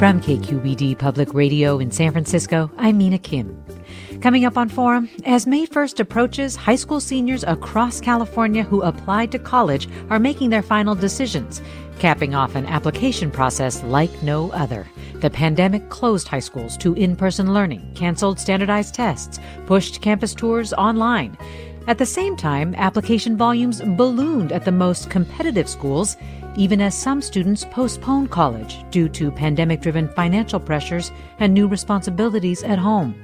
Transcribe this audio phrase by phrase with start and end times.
[0.00, 3.62] From KQED Public Radio in San Francisco, I'm Mina Kim.
[4.22, 9.30] Coming up on Forum, as May 1st approaches, high school seniors across California who applied
[9.32, 11.60] to college are making their final decisions,
[11.98, 14.88] capping off an application process like no other.
[15.16, 20.72] The pandemic closed high schools to in person learning, canceled standardized tests, pushed campus tours
[20.72, 21.36] online.
[21.86, 26.16] At the same time, application volumes ballooned at the most competitive schools
[26.56, 32.62] even as some students postpone college due to pandemic driven financial pressures and new responsibilities
[32.62, 33.14] at home.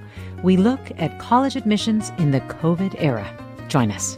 [0.43, 3.27] We look at college admissions in the COVID era.
[3.69, 4.17] Join us.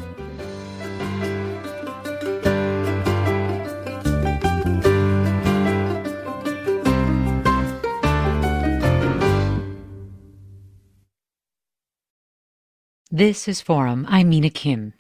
[13.11, 14.07] This is Forum.
[14.09, 14.93] I'm Mina Kim.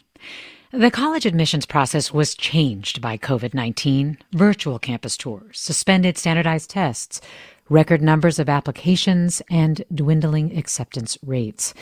[0.70, 4.18] The college admissions process was changed by COVID 19.
[4.32, 7.22] Virtual campus tours, suspended standardized tests,
[7.70, 11.72] record numbers of applications, and dwindling acceptance rates.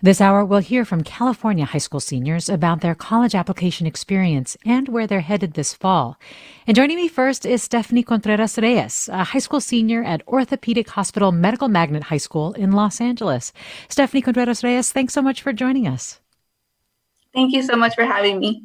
[0.00, 4.88] This hour, we'll hear from California high school seniors about their college application experience and
[4.88, 6.18] where they're headed this fall.
[6.66, 11.30] And joining me first is Stephanie Contreras Reyes, a high school senior at Orthopedic Hospital
[11.30, 13.52] Medical Magnet High School in Los Angeles.
[13.90, 16.20] Stephanie Contreras Reyes, thanks so much for joining us.
[17.34, 18.64] Thank you so much for having me.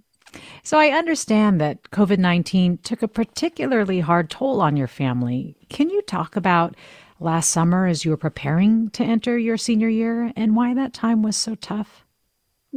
[0.64, 5.56] So, I understand that COVID 19 took a particularly hard toll on your family.
[5.70, 6.76] Can you talk about
[7.20, 11.22] last summer as you were preparing to enter your senior year and why that time
[11.22, 12.06] was so tough?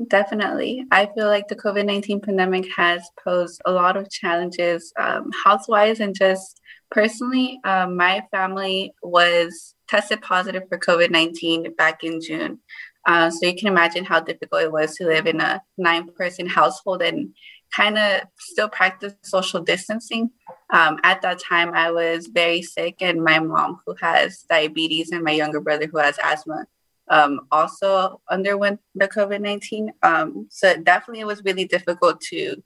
[0.06, 0.84] Definitely.
[0.93, 5.65] I feel like the COVID 19 pandemic has posed a lot of challenges um, health
[5.66, 6.60] wise and just
[6.91, 7.59] personally.
[7.65, 12.60] Um, my family was tested positive for COVID 19 back in June.
[13.09, 16.47] Uh, so you can imagine how difficult it was to live in a nine person
[16.47, 17.35] household and
[17.75, 20.31] kind of still practice social distancing.
[20.75, 25.25] Um, at that time, I was very sick, and my mom, who has diabetes, and
[25.25, 26.67] my younger brother, who has asthma,
[27.09, 29.91] um, also underwent the COVID 19.
[30.03, 32.63] Um, so definitely, it was really difficult to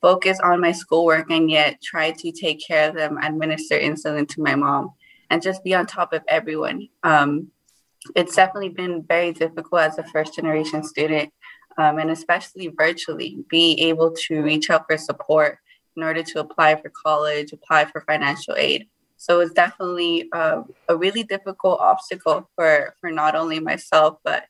[0.00, 4.40] focus on my schoolwork and yet try to take care of them, administer insulin to
[4.40, 4.94] my mom,
[5.28, 6.88] and just be on top of everyone.
[7.02, 7.50] Um,
[8.14, 11.32] it's definitely been very difficult as a first generation student
[11.78, 15.58] um, and especially virtually be able to reach out for support
[15.96, 20.96] in order to apply for college apply for financial aid so it's definitely uh, a
[20.96, 24.44] really difficult obstacle for for not only myself but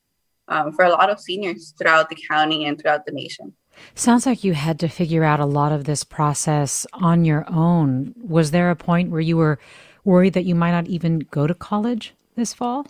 [0.48, 3.53] um, for a lot of seniors throughout the county and throughout the nation
[3.94, 8.14] Sounds like you had to figure out a lot of this process on your own.
[8.22, 9.59] Was there a point where you were
[10.04, 12.87] worried that you might not even go to college this fall?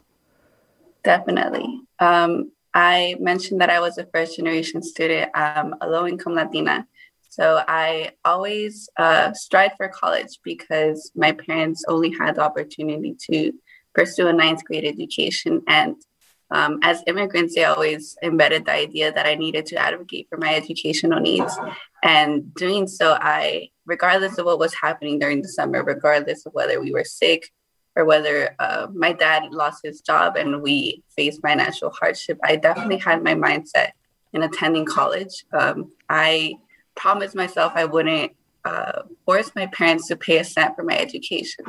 [1.04, 1.81] Definitely.
[1.98, 6.87] Um, I mentioned that I was a first generation student, um, a low income Latina.
[7.28, 13.53] So I always uh, strive for college because my parents only had the opportunity to
[13.94, 15.62] pursue a ninth grade education.
[15.69, 15.97] And
[16.50, 20.54] um, as immigrants, they always embedded the idea that I needed to advocate for my
[20.54, 21.56] educational needs.
[22.03, 26.80] And doing so, I, regardless of what was happening during the summer, regardless of whether
[26.80, 27.51] we were sick,
[27.96, 32.98] or whether uh, my dad lost his job and we faced financial hardship, I definitely
[32.98, 33.91] had my mindset
[34.32, 35.44] in attending college.
[35.52, 36.54] Um, I
[36.96, 38.32] promised myself I wouldn't
[38.64, 41.64] uh, force my parents to pay a cent for my education.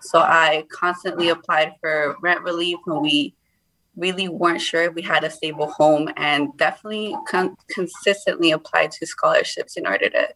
[0.00, 3.34] So I constantly applied for rent relief when we
[3.96, 9.06] really weren't sure if we had a stable home and definitely con- consistently applied to
[9.06, 10.28] scholarships in order to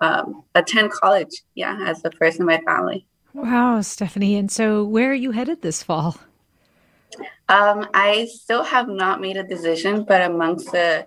[0.00, 3.06] um, attend college, yeah, as the first in my family.
[3.36, 4.36] Wow, Stephanie.
[4.36, 6.16] And so, where are you headed this fall?
[7.50, 11.06] Um, I still have not made a decision, but amongst the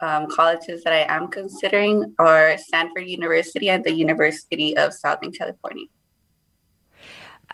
[0.00, 5.84] um, colleges that I am considering are Stanford University and the University of Southern California.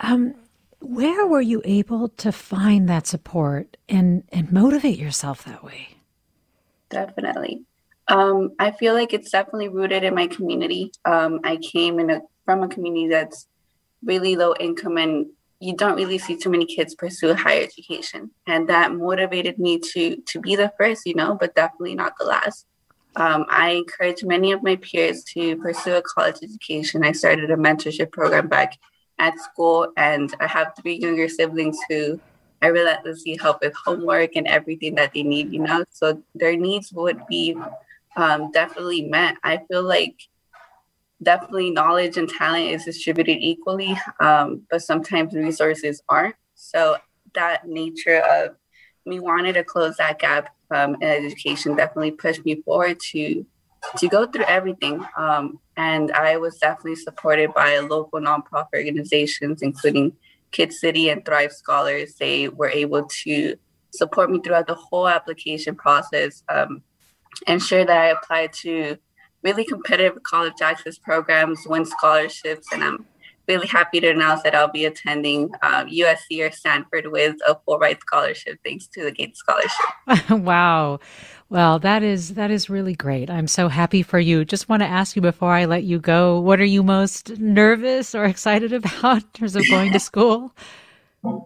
[0.01, 0.37] Um,
[0.79, 5.97] where were you able to find that support and, and motivate yourself that way?
[6.91, 7.65] Definitely.
[8.07, 10.93] Um, I feel like it's definitely rooted in my community.
[11.05, 13.49] Um, I came in a, from a community that's
[14.05, 15.27] really low income and
[15.61, 18.33] you don't really see too many kids pursue higher education.
[18.47, 22.25] And that motivated me to to be the first you know but definitely not the
[22.25, 22.67] last.
[23.15, 27.05] Um, i encourage many of my peers to pursue a college education.
[27.05, 28.79] I started a mentorship program back
[29.19, 32.19] at school and i have three younger siblings who
[32.63, 35.85] i relentlessly help with homework and everything that they need you know?
[35.91, 37.57] So their needs would be
[38.17, 39.37] um, definitely met.
[39.43, 40.17] I feel like
[41.23, 46.37] definitely knowledge and talent is distributed equally, um, but sometimes resources aren't.
[46.55, 46.97] So
[47.35, 48.57] that nature of
[49.07, 53.45] me wanting to close that gap um, in education definitely pushed me forward to
[53.97, 55.05] to go through everything.
[55.17, 60.13] Um, and I was definitely supported by local nonprofit organizations, including
[60.53, 62.15] Kid City and Thrive Scholars.
[62.15, 63.57] They were able to
[63.93, 66.83] support me throughout the whole application process, um,
[67.49, 68.99] ensure that I applied to
[69.43, 73.07] really competitive college access programs, win scholarships, and I'm
[73.49, 77.79] really happy to announce that I'll be attending um, USC or Stanford with a full
[77.79, 80.31] ride scholarship thanks to the Gates Scholarship.
[80.31, 81.01] wow.
[81.49, 83.29] Well, that is that is really great.
[83.29, 84.45] I'm so happy for you.
[84.45, 88.15] Just want to ask you before I let you go, what are you most nervous
[88.15, 90.55] or excited about in terms of going to school?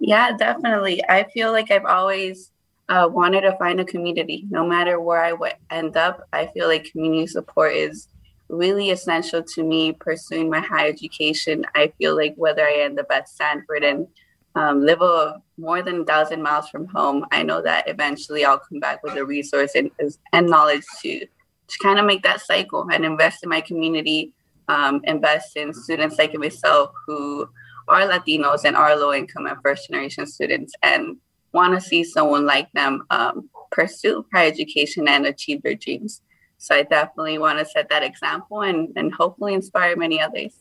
[0.00, 1.02] yeah, definitely.
[1.08, 2.50] I feel like I've always
[2.88, 4.46] uh, wanted to find a community.
[4.50, 8.08] No matter where I would end up, I feel like community support is
[8.48, 11.64] really essential to me pursuing my higher education.
[11.74, 14.06] I feel like whether I end up at Stanford and
[14.54, 18.58] um, live a, more than a thousand miles from home, I know that eventually I'll
[18.58, 19.90] come back with a resource and,
[20.32, 24.32] and knowledge to, to kind of make that cycle and invest in my community,
[24.68, 27.48] um, invest in students like myself who
[27.88, 31.16] are Latinos and are low income and first generation students and
[31.58, 36.12] want to see someone like them um, pursue higher education and achieve their dreams.
[36.58, 40.52] So I definitely want to set that example and, and hopefully inspire many others.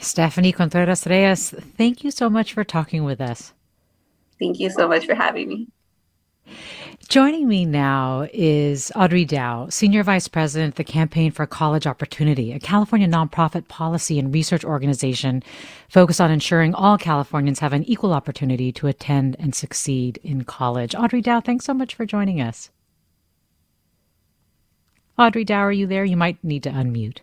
[0.00, 1.42] Stephanie Contreras Reyes,
[1.80, 3.52] thank you so much for talking with us.
[4.38, 5.68] Thank you so much for having me.
[7.10, 12.52] Joining me now is Audrey Dow, Senior Vice President, of the Campaign for College Opportunity,
[12.52, 15.42] a California nonprofit policy and research organization
[15.88, 20.94] focused on ensuring all Californians have an equal opportunity to attend and succeed in college.
[20.94, 22.70] Audrey Dow, thanks so much for joining us.
[25.18, 26.04] Audrey Dow, are you there?
[26.04, 27.18] You might need to unmute.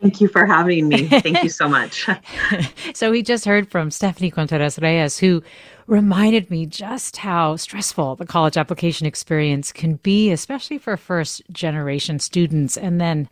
[0.00, 1.06] Thank you for having me.
[1.06, 2.08] Thank you so much.
[2.94, 5.42] so we just heard from Stephanie Contreras Reyes, who
[5.90, 12.20] reminded me just how stressful the college application experience can be, especially for first generation
[12.20, 12.76] students.
[12.76, 13.28] And then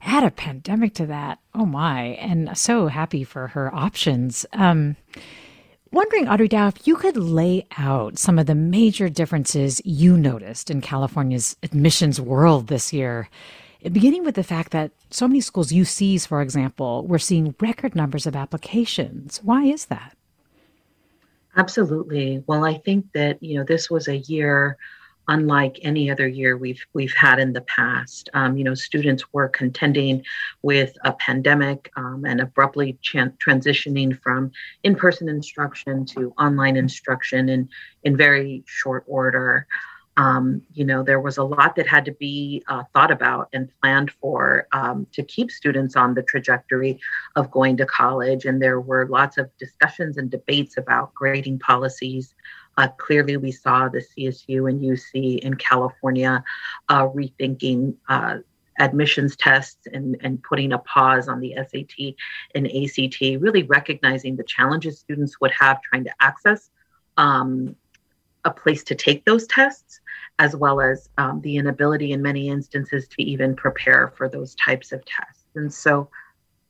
[0.00, 1.38] add a pandemic to that.
[1.54, 2.02] Oh my.
[2.20, 4.46] And so happy for her options.
[4.54, 4.96] Um,
[5.92, 10.70] wondering, Audrey Dow, if you could lay out some of the major differences you noticed
[10.70, 13.28] in California's admissions world this year
[13.92, 18.26] beginning with the fact that so many schools, UCs, for example, we're seeing record numbers
[18.26, 19.38] of applications.
[19.44, 20.17] Why is that?
[21.58, 22.42] Absolutely.
[22.46, 24.78] Well, I think that you know this was a year
[25.30, 28.30] unlike any other year we've we've had in the past.
[28.32, 30.22] Um, you know, students were contending
[30.62, 34.52] with a pandemic um, and abruptly transitioning from
[34.84, 37.68] in-person instruction to online instruction in
[38.04, 39.66] in very short order
[40.18, 43.70] um, you know, there was a lot that had to be uh, thought about and
[43.80, 46.98] planned for um, to keep students on the trajectory
[47.36, 48.44] of going to college.
[48.44, 52.34] And there were lots of discussions and debates about grading policies.
[52.76, 56.42] Uh, clearly, we saw the CSU and UC in California
[56.88, 58.38] uh, rethinking uh,
[58.80, 62.14] admissions tests and, and putting a pause on the SAT
[62.56, 66.70] and ACT, really recognizing the challenges students would have trying to access
[67.16, 67.76] um,
[68.44, 70.00] a place to take those tests,
[70.38, 74.92] as well as um, the inability in many instances to even prepare for those types
[74.92, 75.44] of tests.
[75.54, 76.08] And so,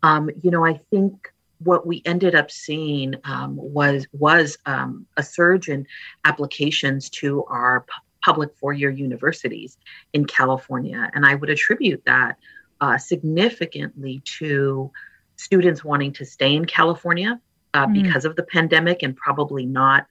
[0.02, 5.22] um, you know, I think what we ended up seeing um, was was um, a
[5.22, 5.86] surge in
[6.24, 9.76] applications to our pu- public four-year universities
[10.12, 12.36] in California, and I would attribute that
[12.80, 14.90] uh, significantly to
[15.36, 17.40] students wanting to stay in California
[17.74, 18.02] uh, mm.
[18.02, 20.06] because of the pandemic and probably not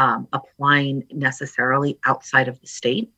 [0.00, 3.12] um, applying necessarily outside of the state.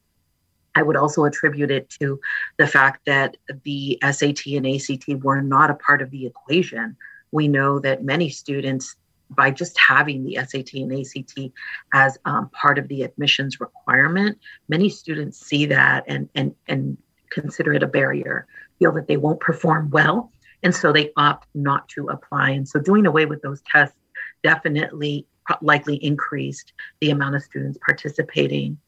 [0.74, 2.18] I would also attribute it to
[2.58, 6.96] the fact that the SAT and ACT were not a part of the equation.
[7.30, 8.96] We know that many students
[9.30, 11.54] by just having the SAT and ACT
[11.94, 16.98] as um, part of the admissions requirement, many students see that and and and
[17.30, 18.46] consider it a barrier,
[18.80, 20.32] feel that they won't perform well,
[20.64, 22.50] and so they opt not to apply.
[22.50, 23.96] And so doing away with those tests
[24.42, 25.26] definitely
[25.60, 28.78] likely increased the amount of students participating.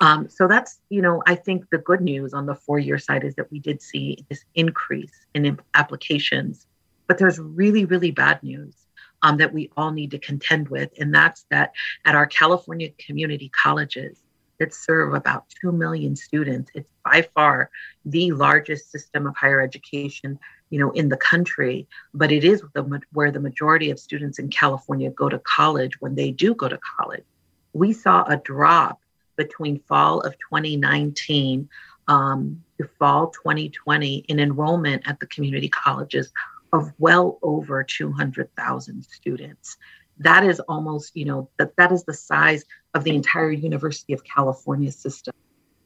[0.00, 3.24] Um, so that's, you know, I think the good news on the four year side
[3.24, 6.66] is that we did see this increase in applications.
[7.06, 8.74] But there's really, really bad news
[9.22, 10.90] um, that we all need to contend with.
[10.98, 11.72] And that's that
[12.04, 14.22] at our California community colleges
[14.58, 17.70] that serve about 2 million students, it's by far
[18.04, 20.38] the largest system of higher education
[20.70, 24.48] you know in the country but it is the, where the majority of students in
[24.48, 27.24] california go to college when they do go to college
[27.72, 29.00] we saw a drop
[29.36, 31.68] between fall of 2019
[32.08, 36.32] um, to fall 2020 in enrollment at the community colleges
[36.72, 39.76] of well over 200,000 students.
[40.18, 44.22] That is almost, you know, that, that is the size of the entire University of
[44.24, 45.34] California system.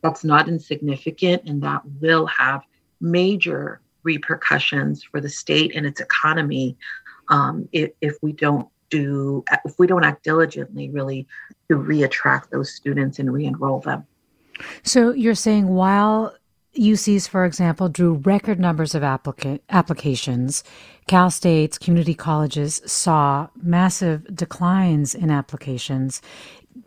[0.02, 2.62] That's not insignificant, and that will have
[3.00, 6.76] major repercussions for the state and its economy
[7.28, 11.26] um, if, if we don't do if we don't act diligently really
[11.68, 14.04] to reattract those students and re-enroll them
[14.82, 16.34] so you're saying while
[16.76, 20.64] UCs, for example, drew record numbers of applica- applications.
[21.06, 26.20] Cal State's community colleges saw massive declines in applications.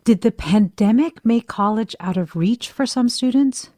[0.03, 3.69] Did the pandemic make college out of reach for some students?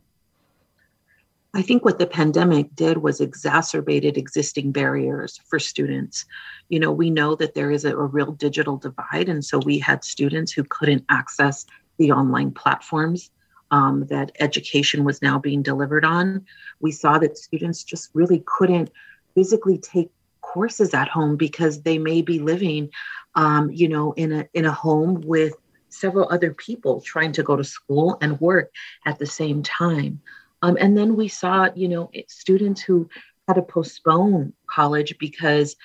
[1.55, 6.25] I think what the pandemic did was exacerbated existing barriers for students.
[6.69, 9.79] You know, we know that there is a, a real digital divide, and so we
[9.79, 11.65] had students who couldn't access
[11.97, 13.31] the online platforms
[13.71, 16.45] um, that education was now being delivered on.
[16.79, 18.91] We saw that students just really couldn't
[19.33, 22.89] physically take courses at home because they may be living,
[23.35, 25.53] um, you know, in a in a home with
[25.89, 28.71] several other people trying to go to school and work
[29.05, 30.21] at the same time.
[30.61, 33.09] Um, and then we saw, you know, students who
[33.47, 35.75] had to postpone college because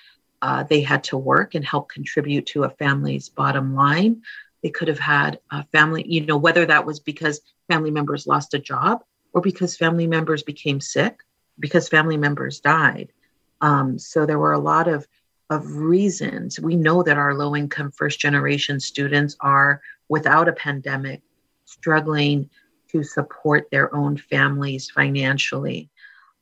[0.42, 4.22] uh, they had to work and help contribute to a family's bottom line.
[4.62, 8.54] They could have had a family, you know, whether that was because family members lost
[8.54, 11.20] a job or because family members became sick,
[11.58, 13.12] because family members died.
[13.60, 15.06] Um, so there were a lot of,
[15.50, 16.60] of reasons.
[16.60, 21.22] We know that our low income first generation students are, without a pandemic,
[21.64, 22.50] struggling
[22.94, 25.90] to support their own families financially.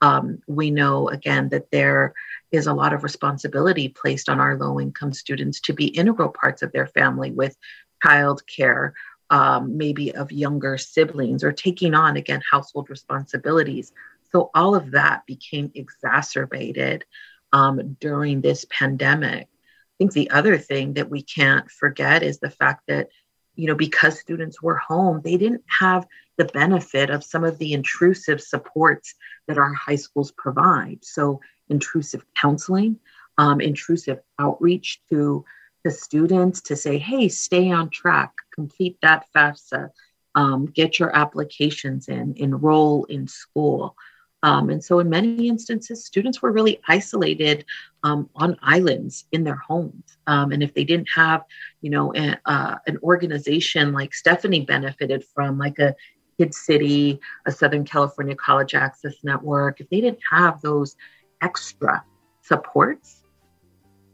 [0.02, 2.12] Um, we know again that there
[2.50, 6.61] is a lot of responsibility placed on our low income students to be integral parts
[6.61, 7.56] of their family with
[8.02, 8.92] child care,
[9.30, 13.92] um, maybe of younger siblings, or taking on, again, household responsibilities.
[14.30, 17.06] So all of that became exacerbated
[17.52, 19.44] um, during this pandemic.
[19.44, 23.09] I think the other thing that we can't forget is the fact that,
[23.54, 26.06] you know, because students were home, they didn't have
[26.39, 29.15] the benefit of some of the intrusive supports
[29.49, 31.05] that our high schools provide.
[31.05, 32.99] So, intrusive counseling,
[33.39, 35.45] um, intrusive outreach to
[35.85, 39.91] the students to say, hey, stay on track, complete that FAFSA,
[40.35, 43.97] um, get your applications in, enroll in school.
[44.45, 47.65] Um, and so, in many instances, students were really isolated
[48.03, 50.17] um, on islands in their homes.
[50.27, 51.45] Um, and if they didn't have,
[51.81, 55.95] you know, a, uh, an organization like Stephanie benefited from, like a
[56.43, 60.97] Kid City, a Southern California College Access Network, if they didn't have those
[61.41, 62.05] extra
[62.41, 63.23] supports,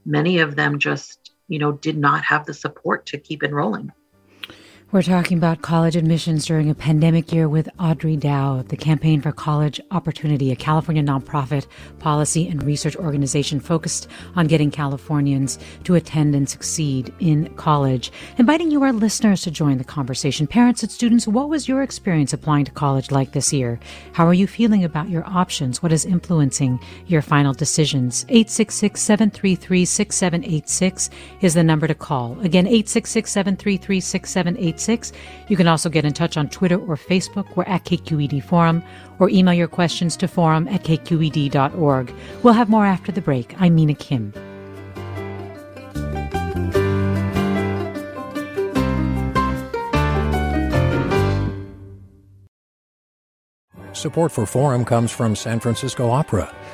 [0.05, 3.91] many of them just you know, did not have the support to keep enrolling.
[4.91, 9.33] We're talking about college admissions during a pandemic year with Audrey Dow, the Campaign for
[9.33, 11.67] College Opportunity, a California nonprofit
[11.99, 18.11] policy and research organization focused on getting Californians to attend and succeed in college.
[18.39, 20.47] Inviting you, our listeners, to join the conversation.
[20.47, 23.79] Parents and students, what was your experience applying to college like this year?
[24.15, 25.83] How are you feeling about your options?
[25.83, 28.25] What is influencing your final decisions?
[28.31, 31.11] 866 733 6786
[31.43, 32.41] is the number to call.
[32.41, 34.78] Again, 866 733 6786.
[35.49, 37.57] You can also get in touch on Twitter or Facebook.
[37.57, 38.83] We're at KQED Forum,
[39.19, 42.15] or email your questions to forum at kqed.org.
[42.43, 43.61] We'll have more after the break.
[43.61, 44.33] I'm Mina Kim.
[53.99, 56.55] Support for Forum comes from San Francisco Opera.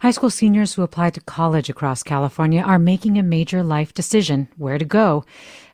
[0.00, 4.48] High school seniors who applied to college across California are making a major life decision
[4.58, 5.24] where to go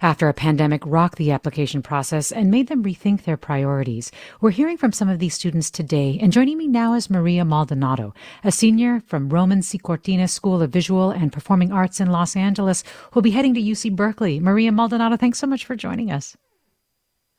[0.01, 4.13] after a pandemic rocked the application process and made them rethink their priorities.
[4.41, 8.15] We're hearing from some of these students today, and joining me now is Maria Maldonado,
[8.45, 9.77] a senior from Ramón C.
[9.77, 13.97] Cortines School of Visual and Performing Arts in Los Angeles, who'll be heading to UC
[13.97, 14.39] Berkeley.
[14.39, 16.37] Maria Maldonado, thanks so much for joining us.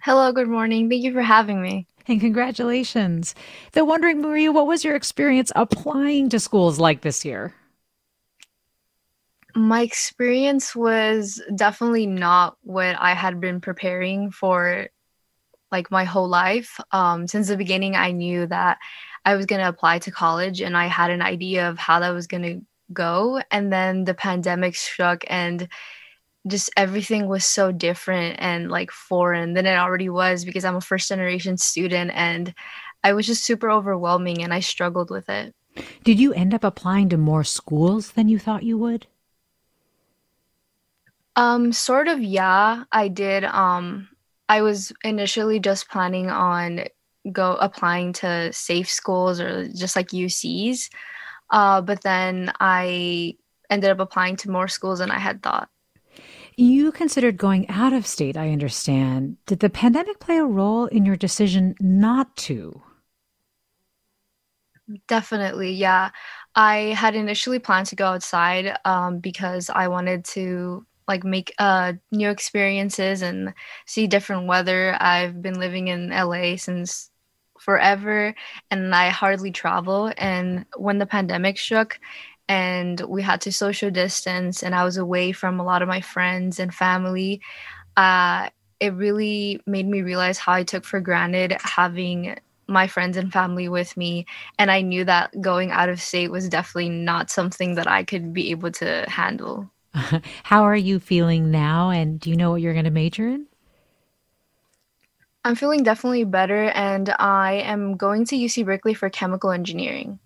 [0.01, 0.89] Hello, good morning.
[0.89, 3.35] Thank you for having me and congratulations.
[3.71, 7.53] They're wondering, Maria, what was your experience applying to schools like this year?
[9.55, 14.87] My experience was definitely not what I had been preparing for
[15.71, 16.79] like my whole life.
[16.91, 18.77] Um, since the beginning, I knew that
[19.25, 22.11] I was going to apply to college and I had an idea of how that
[22.11, 23.41] was going to go.
[23.51, 25.67] And then the pandemic struck and
[26.47, 30.81] just everything was so different and like foreign than it already was because I'm a
[30.81, 32.53] first generation student and
[33.03, 35.53] I was just super overwhelming and I struggled with it.
[36.03, 39.07] Did you end up applying to more schools than you thought you would?
[41.35, 44.09] Um sort of yeah, I did um
[44.49, 46.81] I was initially just planning on
[47.31, 50.89] go applying to safe schools or just like UCs.
[51.49, 53.37] Uh, but then I
[53.69, 55.69] ended up applying to more schools than I had thought.
[56.55, 59.37] You considered going out of state, I understand.
[59.45, 62.81] Did the pandemic play a role in your decision not to?
[65.07, 66.11] Definitely, yeah.
[66.55, 71.93] I had initially planned to go outside um, because I wanted to like make uh,
[72.11, 73.53] new experiences and
[73.85, 74.95] see different weather.
[74.99, 77.09] I've been living in LA since
[77.59, 78.35] forever
[78.71, 80.11] and I hardly travel.
[80.17, 81.99] And when the pandemic struck,
[82.49, 86.01] and we had to social distance and i was away from a lot of my
[86.01, 87.41] friends and family.
[87.95, 93.31] Uh, it really made me realize how i took for granted having my friends and
[93.31, 94.25] family with me
[94.57, 98.33] and i knew that going out of state was definitely not something that i could
[98.33, 99.69] be able to handle.
[100.43, 103.45] How are you feeling now and do you know what you're going to major in?
[105.45, 110.19] I'm feeling definitely better and i am going to uc berkeley for chemical engineering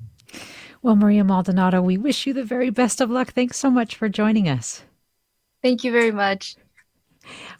[0.87, 3.33] well, Maria Maldonado, we wish you the very best of luck.
[3.33, 4.83] Thanks so much for joining us.
[5.61, 6.55] Thank you very much.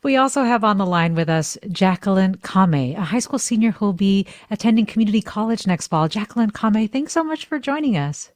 [0.02, 3.88] We also have on the line with us Jacqueline Kame, a high school senior who
[3.88, 6.08] will be attending community college next fall.
[6.08, 8.32] Jacqueline Kame, thanks so much for joining us.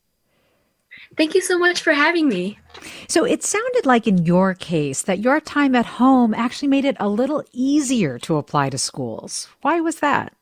[1.16, 2.60] Thank you so much for having me.
[3.08, 6.98] So it sounded like in your case that your time at home actually made it
[7.00, 9.48] a little easier to apply to schools.
[9.62, 10.34] Why was that?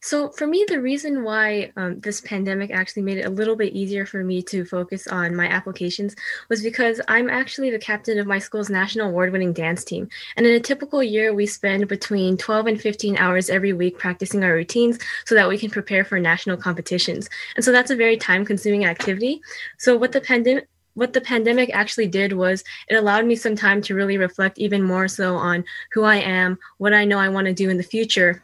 [0.00, 3.72] So, for me, the reason why um, this pandemic actually made it a little bit
[3.72, 6.14] easier for me to focus on my applications
[6.48, 10.08] was because I'm actually the captain of my school's national award winning dance team.
[10.36, 14.44] And in a typical year, we spend between 12 and 15 hours every week practicing
[14.44, 17.28] our routines so that we can prepare for national competitions.
[17.56, 19.40] And so that's a very time consuming activity.
[19.78, 23.82] So, what the pandemic what the pandemic actually did was it allowed me some time
[23.82, 27.46] to really reflect even more so on who I am, what I know I want
[27.48, 28.42] to do in the future,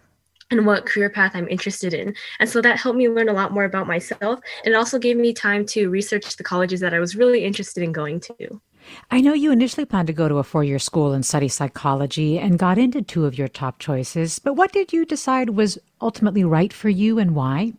[0.53, 2.15] and what career path I'm interested in.
[2.39, 4.41] And so that helped me learn a lot more about myself.
[4.65, 7.83] And it also gave me time to research the colleges that I was really interested
[7.83, 8.61] in going to.
[9.11, 12.39] I know you initially planned to go to a four year school and study psychology
[12.39, 16.45] and got into two of your top choices, but what did you decide was ultimately
[16.45, 17.73] right for you and why?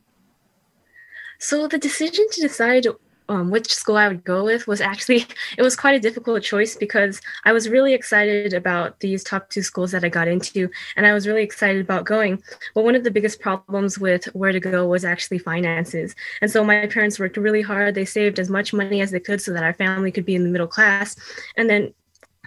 [1.39, 2.87] So the decision to decide
[3.33, 5.25] um, which school I would go with was actually
[5.57, 9.63] it was quite a difficult choice because I was really excited about these top two
[9.63, 12.41] schools that I got into, and I was really excited about going.
[12.75, 16.63] But one of the biggest problems with where to go was actually finances, and so
[16.63, 17.95] my parents worked really hard.
[17.95, 20.43] They saved as much money as they could so that our family could be in
[20.43, 21.15] the middle class,
[21.57, 21.93] and then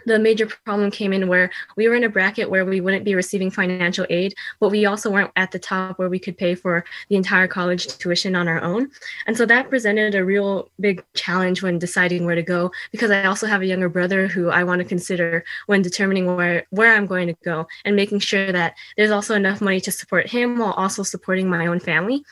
[0.07, 3.15] the major problem came in where we were in a bracket where we wouldn't be
[3.15, 6.85] receiving financial aid, but we also weren't at the top where we could pay for
[7.09, 8.91] the entire college tuition on our own.
[9.27, 13.25] And so that presented a real big challenge when deciding where to go because I
[13.25, 17.07] also have a younger brother who I want to consider when determining where, where I'm
[17.07, 20.73] going to go and making sure that there's also enough money to support him while
[20.73, 22.25] also supporting my own family.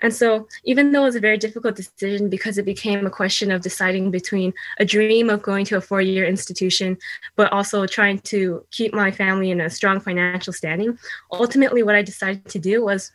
[0.00, 3.50] And so even though it was a very difficult decision because it became a question
[3.50, 6.96] of deciding between a dream of going to a four-year institution
[7.36, 10.98] but also trying to keep my family in a strong financial standing.
[11.32, 13.12] Ultimately, what I decided to do was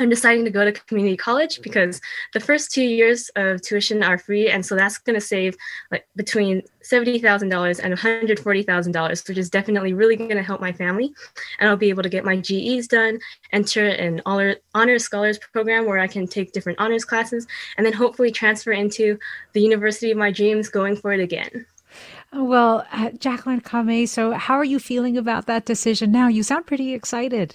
[0.00, 2.00] I'm deciding to go to community college because
[2.32, 5.56] the first two years of tuition are free, and so that's going to save
[5.90, 10.14] like between seventy thousand dollars and one hundred forty thousand dollars, which is definitely really
[10.14, 11.12] going to help my family.
[11.58, 13.18] And I'll be able to get my GEs done,
[13.52, 17.92] enter an honor honors scholars program where I can take different honors classes, and then
[17.92, 19.18] hopefully transfer into
[19.52, 21.66] the university of my dreams, going for it again.
[22.32, 26.28] Well, uh, Jacqueline Kame, so how are you feeling about that decision now?
[26.28, 27.54] You sound pretty excited.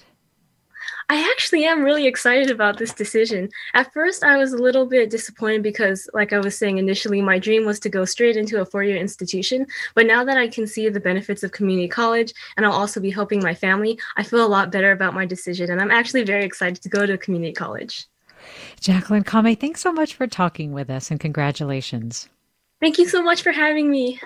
[1.08, 3.50] I actually am really excited about this decision.
[3.74, 7.38] At first, I was a little bit disappointed because, like I was saying initially, my
[7.38, 9.66] dream was to go straight into a four year institution.
[9.94, 13.10] But now that I can see the benefits of community college and I'll also be
[13.10, 15.70] helping my family, I feel a lot better about my decision.
[15.70, 18.06] And I'm actually very excited to go to community college.
[18.80, 22.28] Jacqueline Kame, thanks so much for talking with us and congratulations.
[22.80, 24.20] Thank you so much for having me.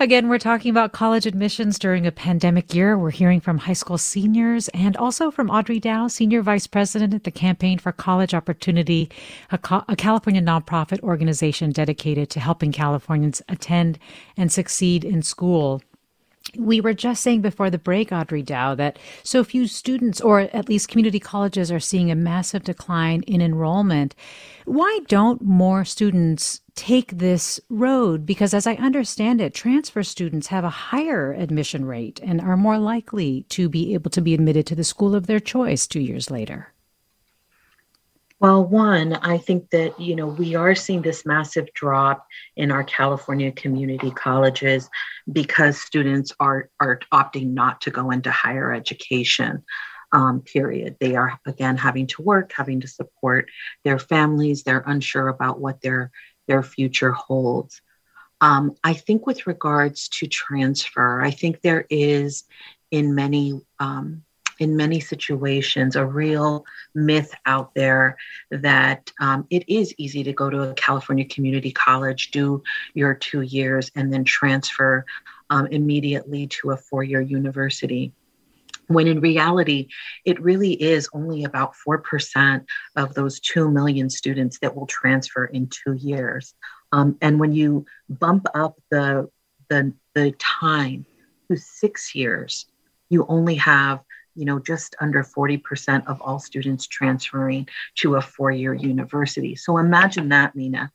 [0.00, 2.98] Again, we're talking about college admissions during a pandemic year.
[2.98, 7.24] We're hearing from high school seniors and also from Audrey Dow, Senior Vice President at
[7.24, 9.10] the Campaign for College Opportunity,
[9.50, 13.98] a, co- a, California nonprofit organization dedicated to helping Californians attend
[14.36, 15.82] and succeed in school.
[16.56, 20.68] We were just saying before the break, Audrey Dow, that so few students, or at
[20.68, 24.14] least community colleges, are seeing a massive decline in enrollment.
[24.64, 28.24] Why don't more students take this road?
[28.26, 32.78] Because as I understand it, transfer students have a higher admission rate and are more
[32.78, 36.30] likely to be able to be admitted to the school of their choice two years
[36.30, 36.71] later.
[38.42, 42.26] Well, one, I think that, you know, we are seeing this massive drop
[42.56, 44.90] in our California community colleges
[45.30, 49.62] because students are, are opting not to go into higher education.
[50.10, 50.96] Um, period.
[50.98, 53.48] They are again having to work, having to support
[53.84, 54.64] their families.
[54.64, 56.10] They're unsure about what their
[56.48, 57.80] their future holds.
[58.40, 62.44] Um, I think with regards to transfer, I think there is
[62.90, 64.24] in many um,
[64.62, 68.16] in many situations a real myth out there
[68.52, 72.62] that um, it is easy to go to a California community college, do
[72.94, 75.04] your two years, and then transfer
[75.50, 78.12] um, immediately to a four year university.
[78.86, 79.88] When in reality,
[80.24, 85.68] it really is only about 4% of those 2 million students that will transfer in
[85.68, 86.54] two years.
[86.92, 89.28] Um, and when you bump up the,
[89.68, 91.04] the, the time
[91.50, 92.66] to six years,
[93.08, 94.00] you only have
[94.34, 99.56] you know, just under 40% of all students transferring to a four year university.
[99.56, 100.90] So imagine that, Mina.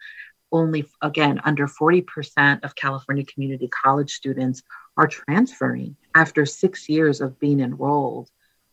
[0.51, 4.63] Only, again, under 40% of California community college students
[4.95, 8.29] are transferring after six years of being enrolled.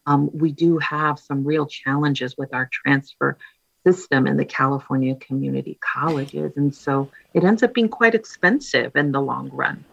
[0.07, 3.39] Um, we do have some real challenges with our transfer
[3.85, 6.53] system in the California community colleges.
[6.57, 9.85] And so it ends up being quite expensive in the long run.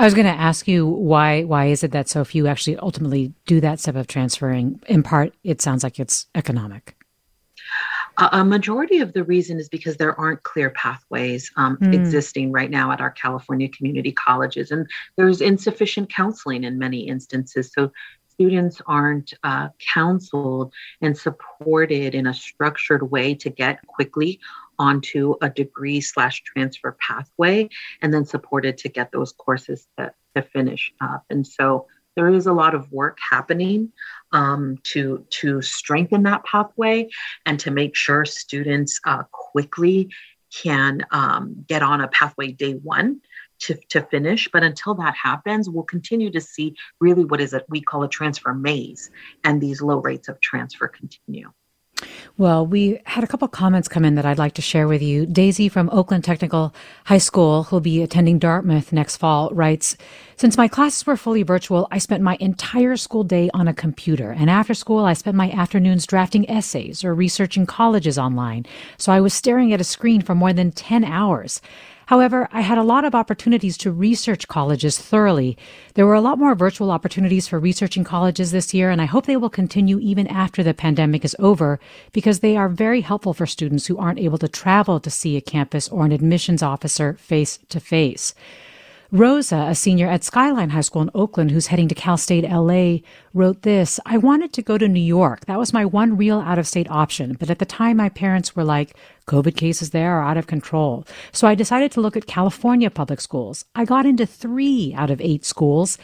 [0.00, 3.34] I was going to ask you why why is it that so few actually ultimately
[3.44, 4.80] do that step of transferring?
[4.88, 6.96] In part, it sounds like it's economic.
[8.16, 11.92] A majority of the reason is because there aren't clear pathways um, mm.
[11.92, 17.70] existing right now at our California community colleges, and there's insufficient counseling in many instances.
[17.70, 17.92] So
[18.40, 24.40] students aren't uh, counseled and supported in a structured way to get quickly
[24.80, 27.68] onto a degree slash transfer pathway
[28.00, 31.22] and then supported to get those courses to, to finish up.
[31.28, 33.92] And so there is a lot of work happening
[34.32, 37.08] um, to to strengthen that pathway
[37.46, 40.08] and to make sure students uh, quickly
[40.62, 43.20] can um, get on a pathway day one
[43.60, 44.48] to, to finish.
[44.52, 48.08] But until that happens, we'll continue to see really what is it we call a
[48.08, 49.10] transfer maze,
[49.44, 51.52] and these low rates of transfer continue.
[52.40, 55.26] Well, we had a couple comments come in that I'd like to share with you.
[55.26, 56.74] Daisy from Oakland Technical
[57.04, 59.94] High School, who'll be attending Dartmouth next fall, writes,
[60.36, 64.30] Since my classes were fully virtual, I spent my entire school day on a computer.
[64.30, 68.64] And after school, I spent my afternoons drafting essays or researching colleges online.
[68.96, 71.60] So I was staring at a screen for more than 10 hours.
[72.10, 75.56] However, I had a lot of opportunities to research colleges thoroughly.
[75.94, 79.26] There were a lot more virtual opportunities for researching colleges this year, and I hope
[79.26, 81.78] they will continue even after the pandemic is over
[82.10, 85.40] because they are very helpful for students who aren't able to travel to see a
[85.40, 88.34] campus or an admissions officer face to face.
[89.12, 92.98] Rosa, a senior at Skyline High School in Oakland who's heading to Cal State LA,
[93.34, 95.46] wrote this I wanted to go to New York.
[95.46, 97.36] That was my one real out of state option.
[97.40, 98.94] But at the time, my parents were like,
[99.26, 101.04] COVID cases there are out of control.
[101.32, 103.64] So I decided to look at California public schools.
[103.74, 105.98] I got into three out of eight schools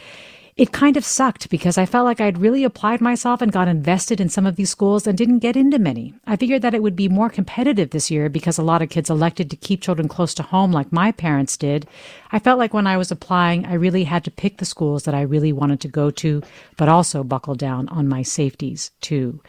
[0.57, 4.23] it kind of sucked because I felt like I'd really applied myself and got invested
[4.23, 6.15] in some of these schools and didn't get into many.
[6.27, 9.11] I figured that it would be more competitive this year because a lot of kids
[9.11, 11.87] elected to keep children close to home like my parents did.
[12.33, 15.15] I felt like when I was applying, I really had to pick the schools that
[15.15, 16.43] I really wanted to go to,
[16.79, 19.43] but also buckle down on my safeties too.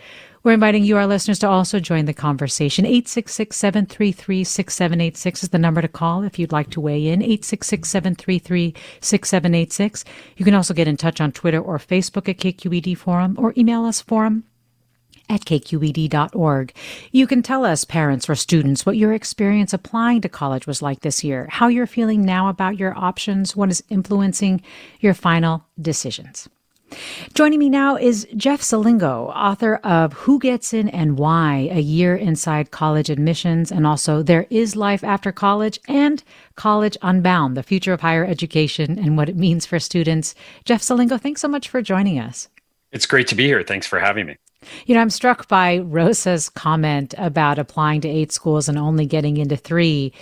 [0.48, 2.86] We're inviting you, our listeners, to also join the conversation.
[2.86, 7.22] 866 733 6786 is the number to call if you'd like to weigh in.
[7.22, 10.06] 866 733 6786.
[10.38, 13.84] You can also get in touch on Twitter or Facebook at KQED Forum or email
[13.84, 14.46] us forum
[15.30, 16.74] at kqed.org.
[17.12, 21.02] You can tell us, parents or students, what your experience applying to college was like
[21.02, 24.62] this year, how you're feeling now about your options, what is influencing
[25.02, 26.48] your final decisions.
[27.34, 32.16] Joining me now is Jeff Selingo, author of Who Gets In and Why, a year
[32.16, 36.24] inside college admissions, and also There is Life After College and
[36.56, 40.34] College Unbound, the future of higher education and what it means for students.
[40.66, 42.48] Jeff Selingo, thanks so much for joining us.
[42.92, 43.64] It's great to be here.
[43.64, 44.38] Thanks for having me.
[44.86, 49.38] You know, I'm struck by Rosa's comment about applying to eight schools and only getting
[49.38, 50.14] into three.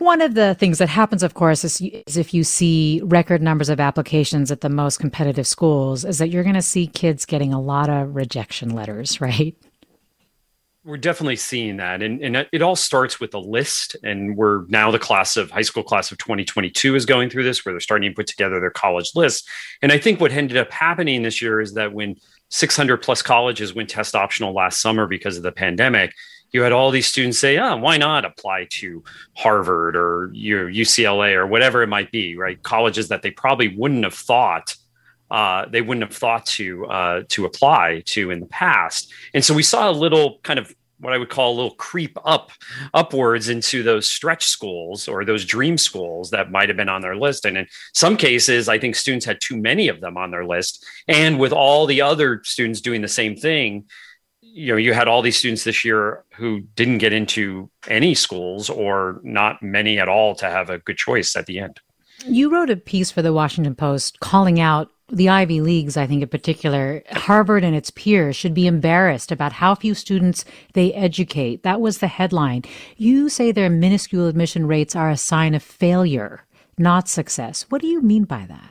[0.00, 3.68] One of the things that happens, of course, is, is if you see record numbers
[3.68, 7.52] of applications at the most competitive schools, is that you're going to see kids getting
[7.52, 9.54] a lot of rejection letters, right?
[10.84, 12.00] We're definitely seeing that.
[12.00, 13.94] And, and it all starts with a list.
[14.02, 17.62] And we're now the class of high school class of 2022 is going through this,
[17.66, 19.46] where they're starting to put together their college list.
[19.82, 22.16] And I think what ended up happening this year is that when
[22.48, 26.14] 600 plus colleges went test optional last summer because of the pandemic,
[26.52, 29.02] you had all these students say, "Oh, why not apply to
[29.36, 34.04] Harvard or your UCLA or whatever it might be?" Right, colleges that they probably wouldn't
[34.04, 34.74] have thought
[35.30, 39.12] uh, they wouldn't have thought to uh, to apply to in the past.
[39.32, 42.18] And so we saw a little kind of what I would call a little creep
[42.24, 42.50] up
[42.92, 47.16] upwards into those stretch schools or those dream schools that might have been on their
[47.16, 47.46] list.
[47.46, 50.84] And in some cases, I think students had too many of them on their list.
[51.08, 53.86] And with all the other students doing the same thing,
[54.52, 58.68] you know, you had all these students this year who didn't get into any schools
[58.68, 61.80] or not many at all to have a good choice at the end.
[62.26, 66.22] You wrote a piece for the Washington Post calling out the Ivy Leagues, I think
[66.22, 71.62] in particular, Harvard and its peers should be embarrassed about how few students they educate.
[71.62, 72.62] That was the headline.
[72.96, 76.44] You say their minuscule admission rates are a sign of failure,
[76.78, 77.66] not success.
[77.70, 78.69] What do you mean by that?